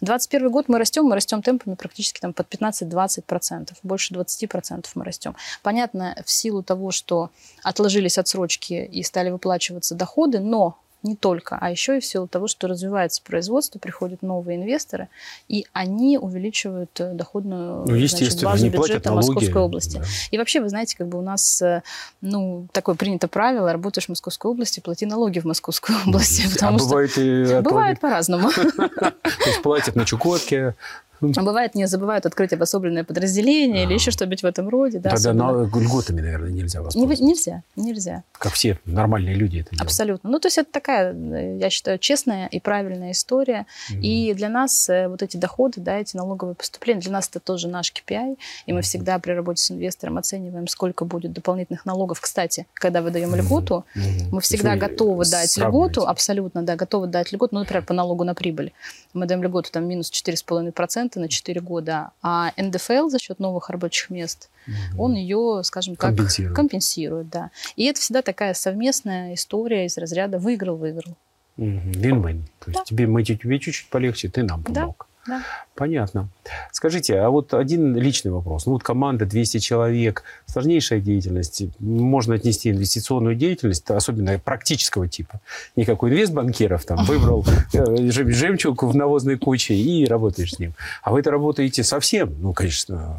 [0.00, 5.36] 21 год мы растем, мы растем темпами практически там под 15-20%, больше 20% мы растем.
[5.62, 7.30] Понятно, в силу того, что
[7.62, 12.48] отложились отсрочки и стали выплачиваться доходы, но не только, а еще и в силу того,
[12.48, 15.08] что развивается производство, приходят новые инвесторы,
[15.48, 19.98] и они увеличивают э, доходную ну, значит, базу бюджета налоги, Московской области.
[19.98, 20.04] Да.
[20.30, 21.82] И вообще, вы знаете, как бы у нас э,
[22.20, 26.46] ну, такое принято правило, работаешь в Московской области, плати налоги в Московской области.
[26.46, 28.50] А потому а что бывает, и бывает по-разному.
[28.50, 29.12] То
[29.46, 30.74] есть платят на Чукотке,
[31.20, 33.86] а бывает, не забывают открыть обособленное подразделение а.
[33.86, 34.98] или еще что-нибудь в этом роде.
[34.98, 37.24] Да, Тогда на, льготами, наверное, нельзя воспользоваться.
[37.24, 38.22] Нельзя, нельзя.
[38.32, 39.82] Как все нормальные люди это делают.
[39.82, 40.30] Абсолютно.
[40.30, 41.14] Ну, то есть это такая,
[41.58, 43.66] я считаю, честная и правильная история.
[43.90, 44.00] Mm-hmm.
[44.00, 47.68] И для нас э, вот эти доходы, да, эти налоговые поступления, для нас это тоже
[47.68, 48.36] наш KPI.
[48.66, 48.82] И мы mm-hmm.
[48.82, 52.20] всегда при работе с инвестором оцениваем, сколько будет дополнительных налогов.
[52.20, 53.38] Кстати, когда выдаем mm-hmm.
[53.38, 54.28] льготу, mm-hmm.
[54.32, 58.24] мы всегда Вы готовы дать льготу, абсолютно, да, готовы дать льготу, ну, например, по налогу
[58.24, 58.72] на прибыль.
[59.14, 64.10] Мы даем льготу там минус 4,5% на 4 года а НДФЛ за счет новых рабочих
[64.10, 65.04] мест, угу.
[65.04, 66.56] он ее, скажем так, компенсирует.
[66.56, 67.28] компенсирует.
[67.28, 67.50] Да.
[67.76, 71.14] И это всегда такая совместная история из разряда выиграл-выиграл.
[71.56, 72.46] Вин-вин.
[72.58, 72.84] То есть да.
[72.84, 74.96] тебе, мы тебе чуть-чуть полегче, ты нам помог.
[74.98, 75.15] Да.
[75.26, 75.42] Да.
[75.74, 76.28] Понятно.
[76.72, 78.66] Скажите, а вот один личный вопрос.
[78.66, 81.64] Ну вот команда 200 человек, сложнейшая деятельность.
[81.78, 85.40] Можно отнести инвестиционную деятельность, особенно практического типа.
[85.74, 90.74] Никакой инвестбанкиров там выбрал э, жемчуг в навозной куче и работаешь с ним.
[91.02, 93.18] А вы это работаете совсем, ну, конечно,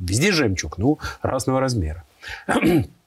[0.00, 2.04] везде жемчуг, ну, разного размера.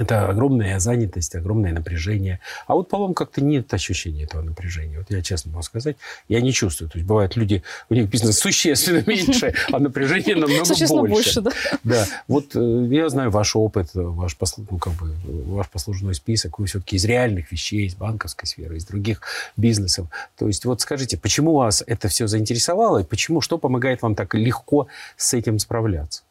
[0.00, 2.40] Это огромная занятость, огромное напряжение.
[2.66, 4.96] А вот, по-моему, как-то нет ощущения этого напряжения.
[4.96, 6.88] Вот я честно могу сказать, я не чувствую.
[6.88, 11.42] То есть бывают люди, у них бизнес существенно меньше, а напряжение намного Существенно больше.
[11.42, 11.50] да.
[11.84, 12.06] Да.
[12.28, 14.38] Вот э, я знаю ваш опыт, ваш,
[14.70, 16.58] ну, как бы, ваш послужной список.
[16.58, 19.20] Вы все-таки из реальных вещей, из банковской сферы, из других
[19.58, 20.06] бизнесов.
[20.38, 24.32] То есть вот скажите, почему вас это все заинтересовало и почему, что помогает вам так
[24.34, 26.22] легко с этим справляться?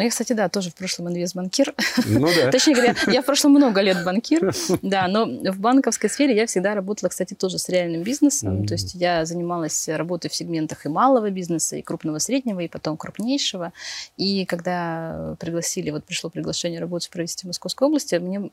[0.00, 1.74] Но я, кстати, да, тоже в прошлом инвестбанкир.
[2.06, 2.50] Ну да.
[2.52, 6.74] Точнее говоря, я в прошлом много лет банкир, да, но в банковской сфере я всегда
[6.74, 8.66] работала, кстати, тоже с реальным бизнесом.
[8.66, 12.96] То есть я занималась работой в сегментах и малого бизнеса, и крупного, среднего, и потом
[12.96, 13.74] крупнейшего.
[14.16, 18.48] И когда пригласили, вот пришло приглашение работать в правительстве Московской области, мне,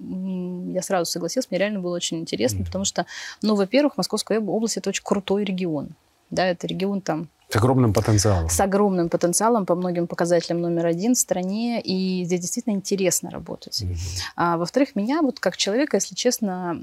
[0.74, 3.06] я сразу согласилась, мне реально было очень интересно, потому что,
[3.42, 5.92] ну, во-первых, Московская область– это очень крутой регион.
[6.30, 8.50] Да, это регион там с огромным потенциалом.
[8.50, 11.82] С огромным потенциалом по многим показателям номер один в стране.
[11.82, 13.82] И здесь действительно интересно работать.
[13.82, 13.98] Mm-hmm.
[14.36, 16.78] А, во-вторых, меня вот как человека, если честно,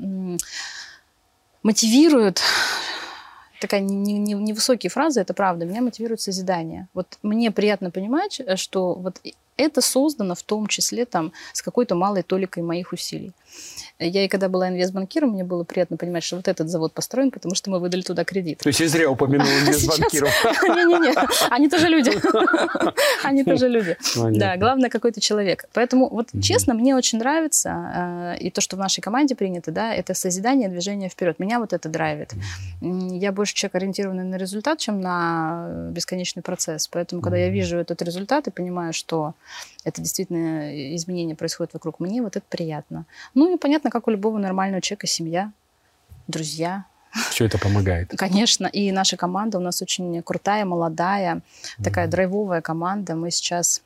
[1.63, 2.41] мотивирует
[3.61, 6.89] такая невысокие не, не фразы, это правда, меня мотивирует созидание.
[6.93, 9.21] Вот мне приятно понимать, что вот
[9.57, 13.33] это создано в том числе там с какой-то малой толикой моих усилий.
[14.01, 17.55] Я и когда была инвестбанкиром, мне было приятно понимать, что вот этот завод построен, потому
[17.55, 18.59] что мы выдали туда кредит.
[18.59, 20.31] То есть я зря упомянул инвестбанкиров.
[20.63, 21.15] Не-не-не,
[21.51, 22.11] они тоже люди.
[23.23, 23.97] Они тоже люди.
[24.17, 25.67] Да, главное какой-то человек.
[25.73, 29.95] Поэтому вот честно, мне очень нравится, э, и то, что в нашей команде принято, да,
[29.95, 31.39] это созидание, движение вперед.
[31.39, 32.33] Меня вот это драйвит.
[32.81, 36.89] Я больше человек ориентированный на результат, чем на бесконечный процесс.
[36.89, 39.35] Поэтому, когда я вижу этот результат и понимаю, что
[39.85, 43.07] это действительно изменения происходят вокруг мне, вот это приятно.
[43.35, 45.53] Ну и понятно, как у любого нормального человека семья.
[46.27, 46.87] друзья.
[47.31, 48.11] Все это помогает.
[48.17, 48.67] Конечно.
[48.67, 51.43] И наша команда у нас очень крутая, молодая,
[51.83, 53.15] такая драйвовая команда.
[53.15, 53.83] Мы сейчас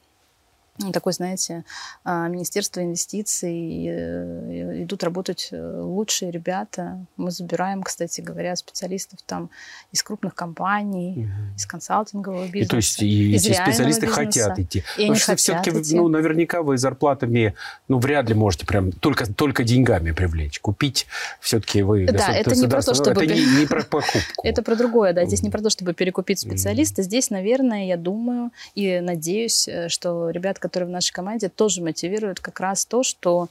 [0.78, 1.64] ну, такой, знаете,
[2.04, 7.04] а, Министерство инвестиций, э, идут работать э, лучшие ребята.
[7.16, 9.50] Мы забираем, кстати говоря, специалистов там
[9.90, 11.56] из крупных компаний, угу.
[11.56, 12.64] из консалтингового бизнеса.
[12.64, 14.14] И то есть и эти специалисты бизнеса.
[14.14, 14.78] хотят идти.
[14.96, 15.96] И Потому что все-таки, идти.
[15.96, 17.54] ну, наверняка вы зарплатами,
[17.88, 20.60] ну, вряд ли можете прям только, только деньгами привлечь.
[20.60, 21.06] Купить
[21.40, 22.06] все-таки вы...
[22.06, 23.24] Да, это не про то, чтобы...
[23.24, 24.18] Это не, не про покупку.
[24.44, 25.24] Это про другое, да.
[25.24, 27.02] Здесь не про то, чтобы перекупить специалиста.
[27.02, 32.40] Здесь, наверное, я думаю и надеюсь, э, что ребята, которые в нашей команде, тоже мотивируют
[32.40, 33.48] как раз то, что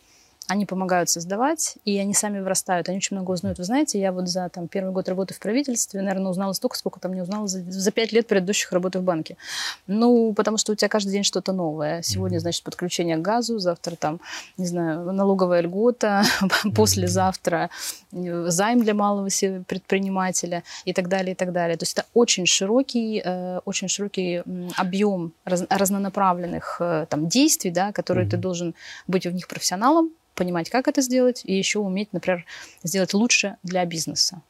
[0.47, 3.57] они помогают создавать, и они сами вырастают, они очень много узнают.
[3.57, 7.01] Вы знаете, я вот за там, первый год работы в правительстве, наверное, узнала столько, сколько
[7.01, 9.35] там не узнала за, за пять лет предыдущих работы в банке.
[9.87, 12.01] Ну, потому что у тебя каждый день что-то новое.
[12.01, 14.21] Сегодня, значит, подключение к газу, завтра там,
[14.55, 16.23] не знаю, налоговая льгота,
[16.75, 17.69] послезавтра
[18.13, 19.27] э, займ для малого
[19.67, 21.75] предпринимателя и так далее, и так далее.
[21.75, 24.43] То есть это очень широкий, э, очень широкий
[24.77, 28.75] объем разнонаправленных э, там, действий, да, которые ты должен
[29.07, 32.45] быть в них профессионалом, понимать, как это сделать, и еще уметь, например,
[32.83, 34.41] сделать лучше для бизнеса.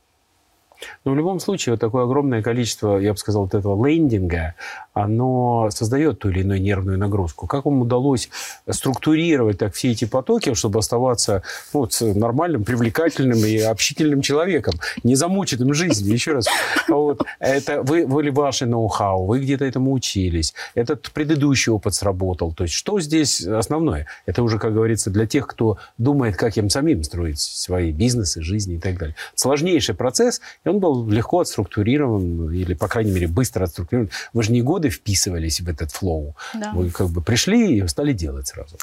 [1.03, 4.53] Но в любом случае, вот такое огромное количество, я бы сказал, вот этого лендинга,
[5.03, 7.47] оно создает ту или иную нервную нагрузку.
[7.47, 8.29] Как вам удалось
[8.69, 15.15] структурировать так все эти потоки, чтобы оставаться ну, вот, нормальным, привлекательным и общительным человеком, не
[15.15, 16.47] замученным жизнью, еще раз.
[16.87, 17.21] Вот.
[17.39, 22.53] Это вы, вы ваше ноу-хау, вы где-то этому учились, этот предыдущий опыт сработал.
[22.53, 24.07] То есть что здесь основное?
[24.25, 28.75] Это уже, как говорится, для тех, кто думает, как им самим строить свои бизнесы, жизни
[28.75, 29.15] и так далее.
[29.35, 34.11] Сложнейший процесс, и он был легко отструктурирован, или, по крайней мере, быстро отструктурирован.
[34.33, 36.35] Вы же не годы вписывались в этот флоу.
[36.53, 36.71] Да.
[36.73, 38.77] Вы как бы пришли и стали делать сразу.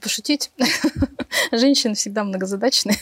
[0.00, 0.50] Пошутить.
[1.52, 2.96] Женщины всегда многозадачные.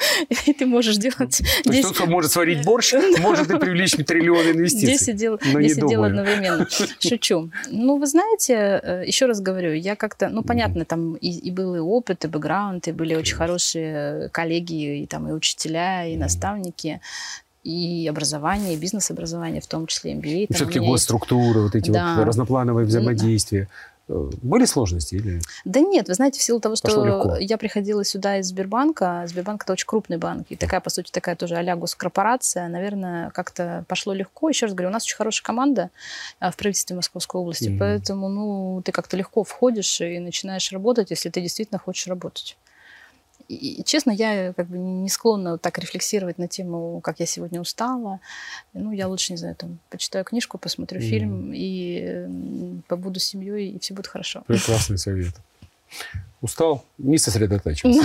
[0.46, 1.42] И ты можешь делать...
[1.64, 5.14] То есть тот, может сварить борщ, может и привлечь триллион инвестиций.
[5.14, 6.66] 10 дел, 10 дел одновременно.
[7.00, 7.50] Шучу.
[7.70, 10.28] Ну, вы знаете, э, еще раз говорю, я как-то...
[10.28, 15.02] Ну, понятно, там и, и был и опыт, и бэкграунд, и были очень хорошие коллеги,
[15.02, 17.00] и там и учителя, и наставники
[17.62, 20.52] и образование, и бизнес-образование, в том числе MBA.
[20.52, 20.90] Все-таки есть...
[20.90, 22.16] госструктура, вот эти да.
[22.16, 23.68] вот разноплановые взаимодействия.
[24.10, 25.14] Э, были сложности?
[25.14, 25.40] Или...
[25.64, 29.72] Да нет, вы знаете, в силу того, что я приходила сюда из Сбербанка, Сбербанк это
[29.72, 34.48] очень крупный банк, и такая, по сути, такая тоже а-ля госкорпорация, наверное, как-то пошло легко.
[34.48, 35.90] Еще раз говорю, у нас очень хорошая команда
[36.40, 37.78] а, в правительстве Московской области, mm-hmm.
[37.78, 42.56] поэтому ну, ты как-то легко входишь и начинаешь работать, если ты действительно хочешь работать.
[43.50, 48.20] И, честно, я как бы не склонна так рефлексировать на тему, как я сегодня устала.
[48.74, 51.02] Ну, я лучше, не знаю, там, почитаю книжку, посмотрю mm.
[51.02, 54.44] фильм и побуду с семьей, и все будет хорошо.
[54.46, 55.34] Прекрасный совет.
[56.42, 56.86] Устал?
[56.96, 58.00] Не сосредотачивайся.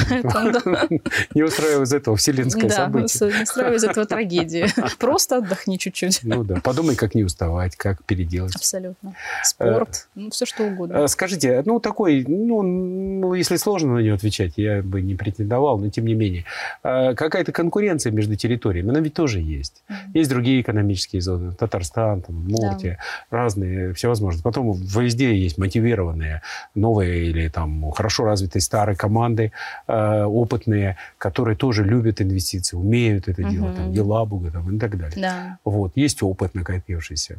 [1.34, 3.32] Не устраивай из этого вселенское событие.
[3.32, 4.68] не устраивай из этого трагедию.
[5.00, 6.20] Просто отдохни чуть-чуть.
[6.24, 8.56] Ну да, подумай, как не уставать, как переделать.
[8.56, 9.16] Абсолютно.
[9.42, 10.98] Спорт, э, ну все что угодно.
[10.98, 15.78] Э, скажите, ну такой, ну, ну если сложно на нее отвечать, я бы не претендовал,
[15.78, 16.44] но тем не менее.
[16.84, 19.84] Э, какая-то конкуренция между территориями, она ведь тоже есть.
[20.14, 24.44] Есть другие экономические зоны, Татарстан, там, Муртия, разные, всевозможные.
[24.44, 26.42] Потом везде есть мотивированные,
[26.74, 29.52] новые или там хорошо развитой старой команды,
[29.88, 33.52] э, опытные, которые тоже любят инвестиции, умеют это угу.
[33.52, 35.22] делать, там, Елабуга там, и так далее.
[35.22, 35.58] Да.
[35.64, 37.38] Вот, есть опыт накопившийся.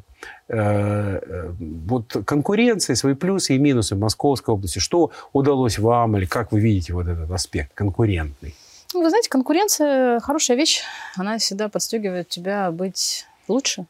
[0.49, 4.79] Э, э, вот конкуренция, свои плюсы и минусы в Московской области.
[4.79, 8.55] Что удалось вам или как вы видите вот этот аспект конкурентный?
[8.95, 10.83] Ну, вы знаете, конкуренция хорошая вещь.
[11.17, 13.87] Она всегда подстегивает тебя быть лучше.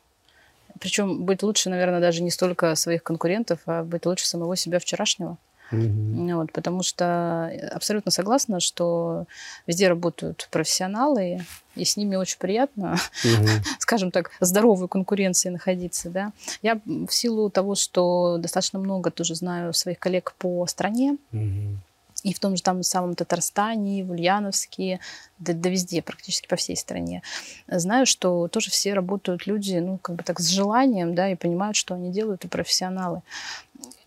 [0.81, 5.37] Причем быть лучше, наверное, даже не столько своих конкурентов, а быть лучше самого себя вчерашнего.
[5.73, 6.37] Угу.
[6.37, 9.27] Вот, потому что абсолютно согласна, что
[9.67, 13.49] везде работают профессионалы, и с ними очень приятно, угу.
[13.79, 16.11] скажем так, здоровой конкуренции находиться.
[16.11, 16.33] Да?
[16.63, 21.77] Я в силу того, что достаточно много тоже знаю своих коллег по стране, угу.
[22.23, 25.01] и в том же там самом Татарстане, в Ульяновске,
[25.39, 27.23] да, да везде, практически по всей стране.
[27.67, 31.77] Знаю, что тоже все работают люди, ну, как бы так, с желанием, да, и понимают,
[31.77, 33.23] что они делают, и профессионалы.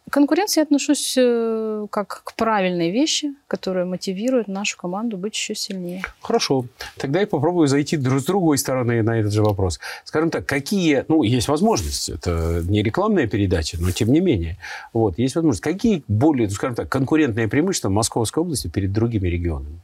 [0.10, 5.54] К конкуренции я отношусь э, как к правильной вещи, которая мотивирует нашу команду быть еще
[5.54, 6.04] сильнее.
[6.20, 6.66] Хорошо.
[6.98, 9.80] Тогда я попробую зайти с другой стороны на этот же вопрос.
[10.04, 14.58] Скажем так, какие, ну, есть возможность, это не рекламная передача, но тем не менее,
[14.94, 19.80] вот, есть возможность, какие более, ну, скажем так, конкурентные преимущества Московской области перед другими регионами?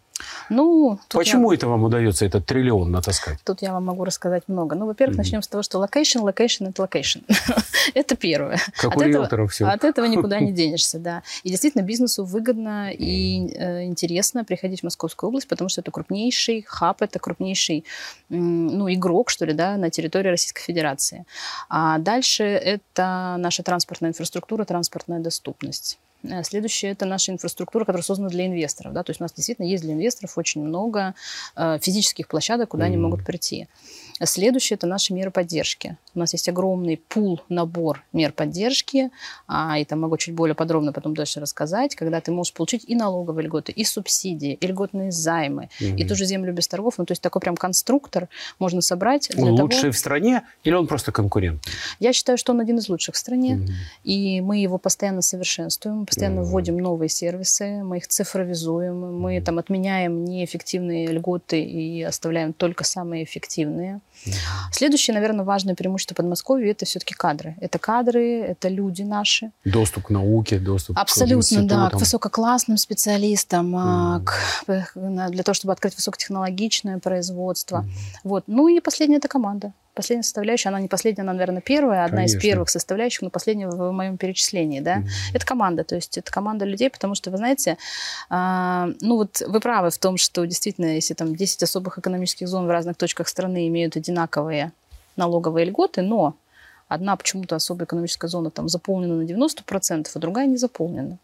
[0.49, 1.57] Ну, Почему я...
[1.57, 3.39] это вам удается, этот триллион натаскать?
[3.43, 4.75] Тут я вам могу рассказать много.
[4.75, 5.17] Ну, во-первых, mm-hmm.
[5.17, 7.19] начнем с того, что location, location– это location.
[7.93, 8.59] это первое.
[8.77, 9.65] Как от у риэлторов все.
[9.65, 11.23] От этого никуда не денешься, да.
[11.43, 16.63] И действительно бизнесу выгодно и э, интересно приходить в Московскую область, потому что это крупнейший
[16.67, 17.85] хаб, это крупнейший
[18.29, 21.25] ну, игрок, что ли, да, на территории Российской Федерации.
[21.69, 25.97] А дальше это наша транспортная инфраструктура, транспортная доступность.
[26.23, 28.93] Э, следующее– это наша инфраструктура, которая создана для инвесторов.
[28.93, 29.03] Да?
[29.03, 31.13] То есть у нас действительно есть для инвесторов очень много
[31.55, 32.87] э, физических площадок, куда mm-hmm.
[32.87, 33.67] они могут прийти.
[34.23, 35.97] Следующее– это наши меры поддержки.
[36.13, 39.11] У нас есть огромный пул, набор мер поддержки,
[39.45, 42.95] а, и там могу чуть более подробно потом дальше рассказать, когда ты можешь получить и
[42.95, 45.97] налоговые льготы, и субсидии, и льготные займы, угу.
[45.97, 46.93] и ту же землю без торгов.
[46.97, 49.27] Ну, то есть такой прям конструктор можно собрать.
[49.31, 49.63] Для он того...
[49.63, 51.61] лучший в стране или он просто конкурент?
[51.99, 53.71] Я считаю, что он один из лучших в стране, угу.
[54.05, 56.51] и мы его постоянно совершенствуем, мы постоянно угу.
[56.51, 63.25] вводим новые сервисы, мы их цифровизуем, мы там отменяем неэффективные льготы и оставляем только самые
[63.25, 63.99] эффективные.
[64.71, 67.55] Следующее, наверное, важное преимущество Подмосковья– это все-таки кадры.
[67.59, 69.51] Это кадры, это люди наши.
[69.63, 74.23] Доступ к науке, доступ Абсолютно, к да, к высококлассным специалистам, mm.
[74.23, 74.93] к,
[75.29, 77.77] для того, чтобы открыть высокотехнологичное производство.
[77.77, 77.89] Mm.
[78.23, 78.43] Вот.
[78.47, 82.37] Ну и последнее– это команда последняя составляющая, она не последняя, она, наверное, первая, одна Конечно.
[82.37, 85.33] из первых составляющих, но последняя в моем перечислении, да, mm-hmm.
[85.33, 87.77] это команда, то есть это команда людей, потому что, вы знаете,
[88.29, 92.67] э, ну вот вы правы в том, что действительно, если там 10 особых экономических зон
[92.67, 94.71] в разных точках страны имеют одинаковые
[95.15, 96.35] налоговые льготы, но
[96.87, 101.17] одна почему-то особая экономическая зона там заполнена на 90%, а другая не заполнена.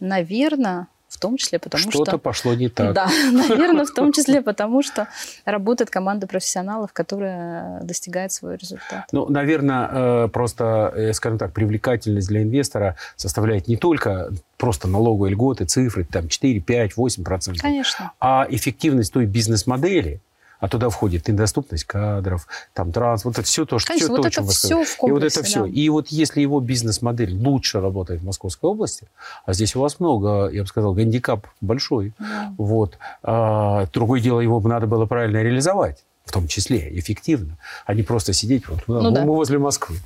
[0.00, 1.90] Наверное, в том числе потому что...
[1.90, 2.94] Что-то пошло не так.
[2.94, 5.08] Да, наверное, в том числе потому, что
[5.44, 9.04] работает команда профессионалов, которая достигает свой результат.
[9.12, 15.32] Ну, наверное, э, просто, э, скажем так, привлекательность для инвестора составляет не только просто налоговые
[15.32, 17.60] льготы, цифры, там 4, 5, 8 процентов.
[17.60, 18.12] Конечно.
[18.18, 20.20] А эффективность той бизнес-модели–
[20.62, 24.22] а туда входит и доступность кадров, там транспорт, это все то, что Конечно, все, вот
[24.22, 25.62] то, это все в комплексе, И вот это все.
[25.64, 25.68] Да.
[25.68, 29.08] И вот если его бизнес-модель лучше работает в Московской области,
[29.44, 32.54] а здесь у вас много, я бы сказал, гандикап большой, да.
[32.58, 38.04] вот, а, другое дело, его надо было правильно реализовать в том числе, эффективно, а не
[38.04, 39.24] просто сидеть вот, ну, да.
[39.24, 39.96] возле Москвы.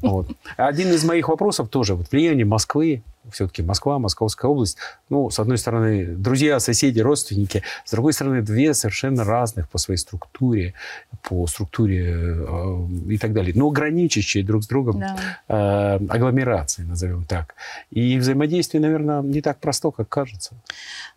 [0.00, 0.28] Вот.
[0.56, 4.78] Один из моих вопросов тоже, вот влияние Москвы все-таки Москва, Московская область.
[5.08, 7.62] Ну, с одной стороны, друзья, соседи, родственники.
[7.84, 10.74] С другой стороны, две совершенно разных по своей структуре,
[11.22, 13.52] по структуре э, и так далее.
[13.54, 15.16] Но граничащие друг с другом да.
[15.48, 17.54] э, агломерации, назовем так.
[17.90, 20.54] И взаимодействие, наверное, не так просто, как кажется.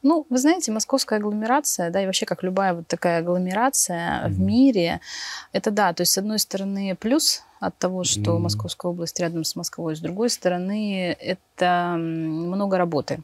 [0.02, 4.30] Ну, вы знаете, московская агломерация, да, и вообще как любая вот такая агломерация mm-hmm.
[4.30, 5.00] в мире,
[5.52, 8.40] это да, то есть с одной стороны плюс от того, что mm-hmm.
[8.40, 9.96] Московская область рядом с Москвой.
[9.96, 13.22] С другой стороны, это много работы.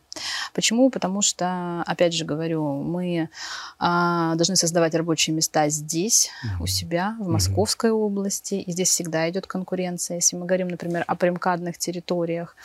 [0.54, 0.90] Почему?
[0.90, 3.30] Потому что, опять же говорю, мы
[3.78, 6.64] а, должны создавать рабочие места здесь, mm-hmm.
[6.64, 8.06] у себя, в Московской mm-hmm.
[8.06, 8.56] области.
[8.56, 10.16] И здесь всегда идет конкуренция.
[10.16, 12.56] Если мы говорим, например, о примкадных территориях.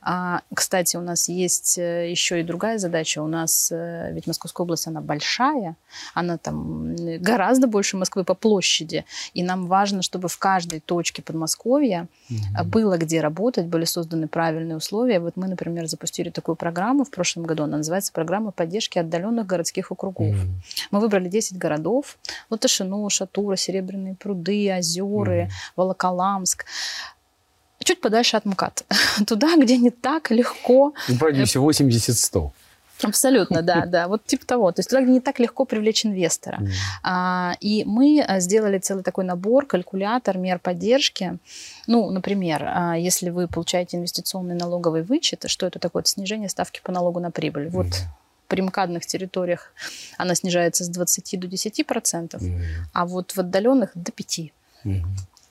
[0.00, 3.22] А, кстати, у нас есть э, еще и другая задача.
[3.22, 5.76] У нас, э, ведь Московская область, она большая,
[6.14, 9.04] она там гораздо больше Москвы по площади.
[9.34, 12.64] И нам важно, чтобы в каждой точке Подмосковья mm-hmm.
[12.64, 15.20] было где работать, были созданы правильные условия.
[15.20, 17.64] Вот мы, например, запустили такую программу в прошлом году.
[17.64, 20.34] Она называется «Программа поддержки отдаленных городских округов».
[20.34, 20.88] Mm-hmm.
[20.90, 22.18] Мы выбрали 10 городов.
[22.50, 25.72] Латышино, Шатура, Серебряные пруды, Озеры, mm-hmm.
[25.76, 26.64] Волоколамск
[27.84, 28.84] чуть подальше от МКАД.
[29.26, 30.92] Туда, где не так легко...
[31.08, 32.50] В радиусе 80-100.
[33.02, 34.08] Абсолютно, да, да.
[34.08, 34.72] Вот типа того.
[34.72, 36.58] То есть туда не так легко привлечь инвестора.
[36.60, 36.68] Mm.
[37.02, 41.38] А, и мы а, сделали целый такой набор, калькулятор мер поддержки.
[41.86, 46.02] Ну, например, а, если вы получаете инвестиционный налоговый вычет, что это такое?
[46.02, 47.68] Это снижение ставки по налогу на прибыль.
[47.68, 47.94] Вот mm.
[48.48, 49.72] при МКАДных территориях
[50.18, 52.60] она снижается с 20 до 10 процентов, mm.
[52.92, 54.40] а вот в отдаленных до 5.
[54.84, 55.02] Mm.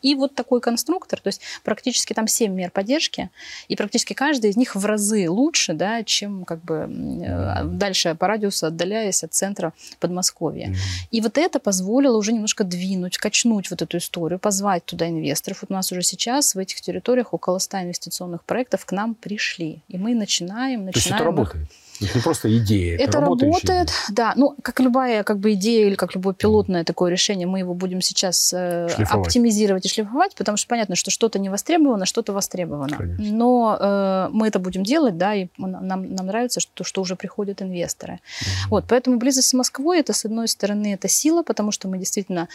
[0.02, 3.30] И вот такой конструктор, то есть практически там 7 мер поддержки,
[3.68, 7.64] и практически каждая из них в разы лучше, да, чем как бы mm-hmm.
[7.78, 10.70] дальше по радиусу отдаляясь от центра Подмосковья.
[10.70, 11.08] Mm-hmm.
[11.12, 15.60] И вот это позволило уже немножко двинуть, качнуть вот эту историю, позвать туда инвесторов.
[15.62, 19.82] Вот у нас уже сейчас в этих территориях около 100 инвестиционных проектов к нам пришли.
[19.88, 20.92] И мы начинаем, начинаем...
[20.94, 21.68] То есть это работает?
[22.02, 23.86] Это не просто идея, это, это работает, идея.
[24.10, 24.34] да.
[24.36, 28.02] Ну, как любая как бы идея или как любое пилотное такое решение, мы его будем
[28.02, 32.98] сейчас э, оптимизировать и шлифовать, потому что понятно, что что-то не востребовано, что-то востребовано.
[32.98, 33.26] Конечно.
[33.26, 37.62] Но э, мы это будем делать, да, и нам, нам нравится, что, что уже приходят
[37.62, 38.14] инвесторы.
[38.14, 38.70] Mm-hmm.
[38.70, 42.48] Вот, поэтому близость с Москвой, это, с одной стороны, это сила, потому что мы действительно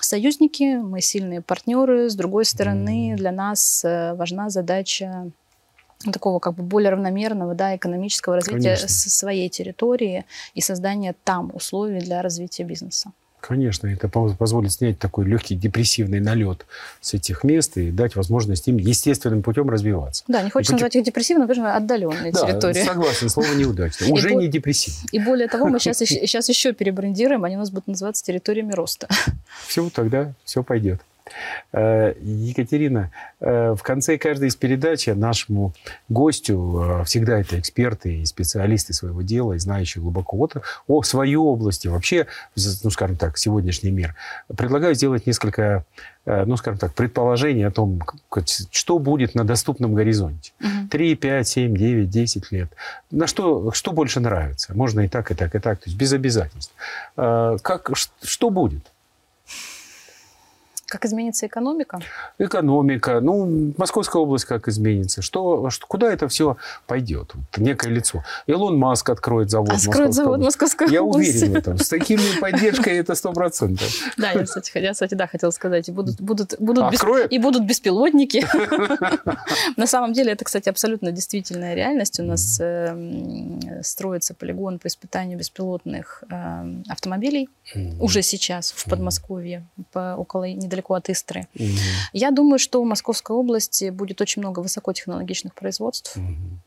[0.00, 2.10] союзники, мы сильные партнеры.
[2.10, 3.16] С другой стороны, mm-hmm.
[3.16, 5.30] для нас э, важна задача
[6.10, 8.88] такого как бы более равномерного да, экономического развития Конечно.
[8.88, 10.24] своей территории
[10.54, 13.12] и создания там условий для развития бизнеса.
[13.42, 16.64] Конечно, это позволит снять такой легкий депрессивный налет
[17.00, 20.22] с этих мест и дать возможность им естественным путем развиваться.
[20.28, 22.84] Да, не хочется назвать их депрессивными, потому что отдаленные да, территории.
[22.84, 24.06] согласен, слово неудачно.
[24.12, 25.08] Уже не депрессивно.
[25.10, 29.08] И более того, мы сейчас, сейчас еще перебрендируем, они у нас будут называться территориями роста.
[29.66, 31.00] Все, тогда все пойдет.
[31.72, 33.10] Э, Екатерина,
[33.40, 35.72] э, в конце каждой из передач нашему
[36.08, 40.56] гостю, э, всегда это эксперты и специалисты своего дела, и знающие глубоко вот,
[40.86, 44.14] о своей области, вообще, ну, скажем так, сегодняшний мир,
[44.54, 45.84] предлагаю сделать несколько,
[46.24, 48.00] ну, скажем так, предположений о том,
[48.70, 50.52] что будет на доступном горизонте.
[50.60, 50.88] Угу.
[50.90, 52.70] 3, 5, 7, 9, 10 лет.
[53.10, 54.74] На что, что больше нравится?
[54.74, 56.74] Можно и так, и так, и так, то есть без обязательств.
[57.16, 57.90] Как,
[58.22, 58.84] что будет?
[60.92, 62.00] Как изменится экономика?
[62.38, 63.20] Экономика.
[63.20, 65.22] Ну, Московская область как изменится?
[65.22, 67.30] Что, что, куда это все пойдет?
[67.34, 68.22] Вот некое лицо.
[68.46, 69.70] Илон Маск откроет завод.
[69.70, 71.78] Откроет завод Московской Я уверен в этом.
[71.78, 73.88] С такими поддержкой это сто процентов.
[74.18, 75.88] Да, я, кстати, я, кстати, да, хотела сказать.
[75.88, 76.92] И будут, будут, будут
[77.30, 78.44] и будут беспилотники.
[79.78, 82.20] На самом деле, это, кстати, абсолютно действительная реальность.
[82.20, 87.48] У нас э, строится полигон по испытанию беспилотных э, автомобилей
[87.98, 91.46] уже сейчас в Подмосковье, около недалеко недалеко от Истры.
[91.54, 91.66] Угу.
[92.12, 96.16] Я думаю, что в Московской области будет очень много высокотехнологичных производств.
[96.16, 96.60] Угу.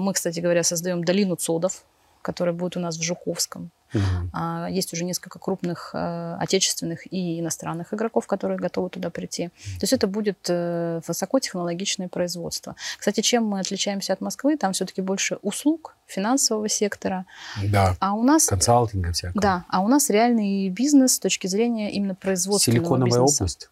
[0.00, 1.84] Мы, кстати говоря, создаем долину цодов,
[2.22, 3.70] которая будет у нас в Жуковском.
[3.94, 4.66] Угу.
[4.70, 9.48] Есть уже несколько крупных э, отечественных и иностранных игроков, которые готовы туда прийти.
[9.48, 12.76] То есть это будет э, высокотехнологичное производство.
[12.98, 14.56] Кстати, чем мы отличаемся от Москвы?
[14.56, 17.26] Там все-таки больше услуг, финансового сектора.
[17.64, 19.40] Да, а у нас, консалтинга всякого.
[19.40, 23.42] Да, а у нас реальный бизнес с точки зрения именно производственного Силиконовая бизнеса.
[23.44, 23.70] область.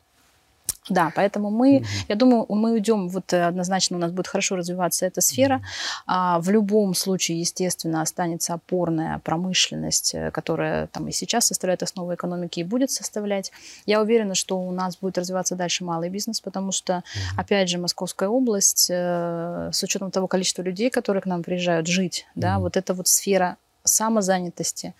[0.90, 1.86] Да, поэтому мы, угу.
[2.08, 5.62] я думаю, мы уйдем, вот э, однозначно у нас будет хорошо развиваться эта сфера.
[6.06, 12.14] А, в любом случае, естественно, останется опорная промышленность, э, которая там и сейчас составляет основу
[12.14, 13.50] экономики и будет составлять.
[13.86, 17.40] Я уверена, что у нас будет развиваться дальше малый бизнес, потому что, угу.
[17.40, 22.26] опять же, Московская область, э, с учетом того количества людей, которые к нам приезжают жить,
[22.34, 22.42] угу.
[22.42, 24.94] да, вот эта вот сфера самозанятости,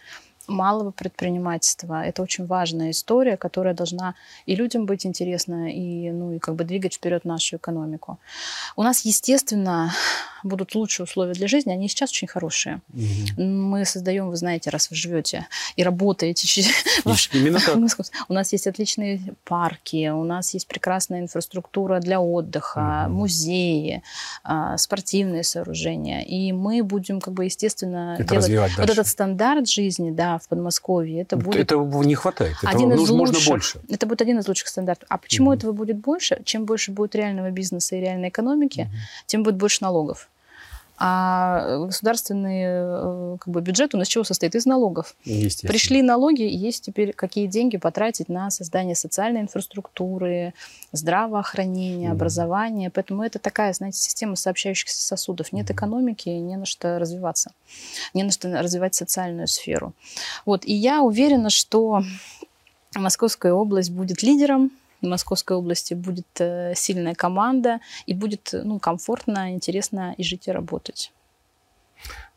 [0.47, 2.05] малого предпринимательства.
[2.05, 4.14] Это очень важная история, которая должна
[4.47, 8.18] и людям быть интересна, и, ну, и как бы двигать вперед нашу экономику.
[8.76, 9.92] У нас, естественно,
[10.45, 12.80] будут лучшие условия для жизни, они сейчас очень хорошие.
[12.92, 13.42] Угу.
[13.42, 16.62] Мы создаем, вы знаете, раз вы живете и работаете.
[17.32, 17.76] Именно так.
[18.28, 23.14] У нас есть отличные парки, у нас есть прекрасная инфраструктура для отдыха, угу.
[23.14, 24.03] музеи,
[24.42, 26.20] а, спортивные сооружения.
[26.22, 31.22] И мы будем, как бы, естественно, это делать вот этот стандарт жизни, да, в Подмосковье.
[31.22, 31.61] Это будет...
[31.61, 32.57] Этого не хватает.
[32.57, 33.80] Этого один нужно, лучших, можно больше.
[33.89, 35.07] Это будет один из лучших стандартов.
[35.11, 36.43] А почему mm этого будет больше?
[36.45, 40.28] Чем больше будет реального бизнеса и реальной экономики, mm тем будет больше налогов.
[40.97, 44.55] А государственный э, как бы, бюджет у нас чего состоит?
[44.55, 45.16] Из налогов.
[45.24, 50.55] Пришли налоги, есть теперь какие деньги потратить на создание социальной инфраструктуры,
[50.92, 52.12] здравоохранения, mm.
[52.12, 52.90] образования.
[52.90, 55.53] Поэтому это такая, знаете, система сообщающихся сосудов.
[55.53, 55.74] Нет mm.
[55.74, 57.51] экономики, не на что развиваться,
[58.14, 59.95] не на что развивать социальную сферу.
[60.47, 60.64] Вот.
[60.64, 62.05] И я уверена, что
[62.95, 64.70] Московская область будет лидером
[65.07, 71.13] Московской области будет э, сильная команда и будет ну, комфортно, интересно и жить, и работать.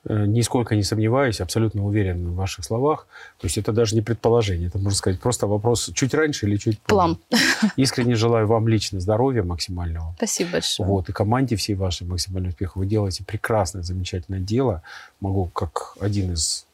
[0.10, 3.08] Э, нисколько не сомневаюсь, абсолютно уверен в ваших словах.
[3.40, 6.80] То есть это даже не предположение, это, можно сказать, просто вопрос чуть раньше или чуть
[6.80, 6.88] позже.
[6.88, 7.18] План.
[7.76, 10.14] Искренне желаю вам лично здоровья максимального.
[10.18, 10.88] Спасибо большое.
[10.88, 12.78] Вот, и команде всей вашей максимального успеха.
[12.78, 14.82] Вы делаете прекрасное, замечательное дело.
[15.20, 16.67] Могу как один из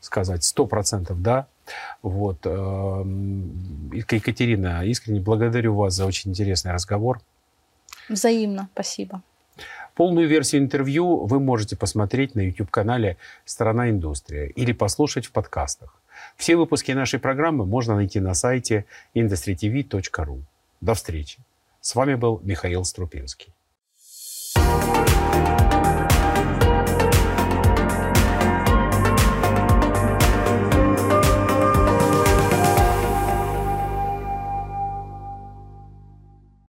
[0.00, 1.46] сказать сто процентов да.
[2.02, 2.38] Вот.
[2.44, 7.20] Эм, Екатерина, искренне благодарю вас за очень интересный разговор.
[8.08, 9.22] Взаимно, спасибо.
[9.94, 16.00] Полную версию интервью вы можете посмотреть на YouTube-канале «Страна индустрия» или послушать в подкастах.
[16.36, 20.42] Все выпуски нашей программы можно найти на сайте industrytv.ru.
[20.80, 21.38] До встречи.
[21.80, 23.52] С вами был Михаил Струпинский.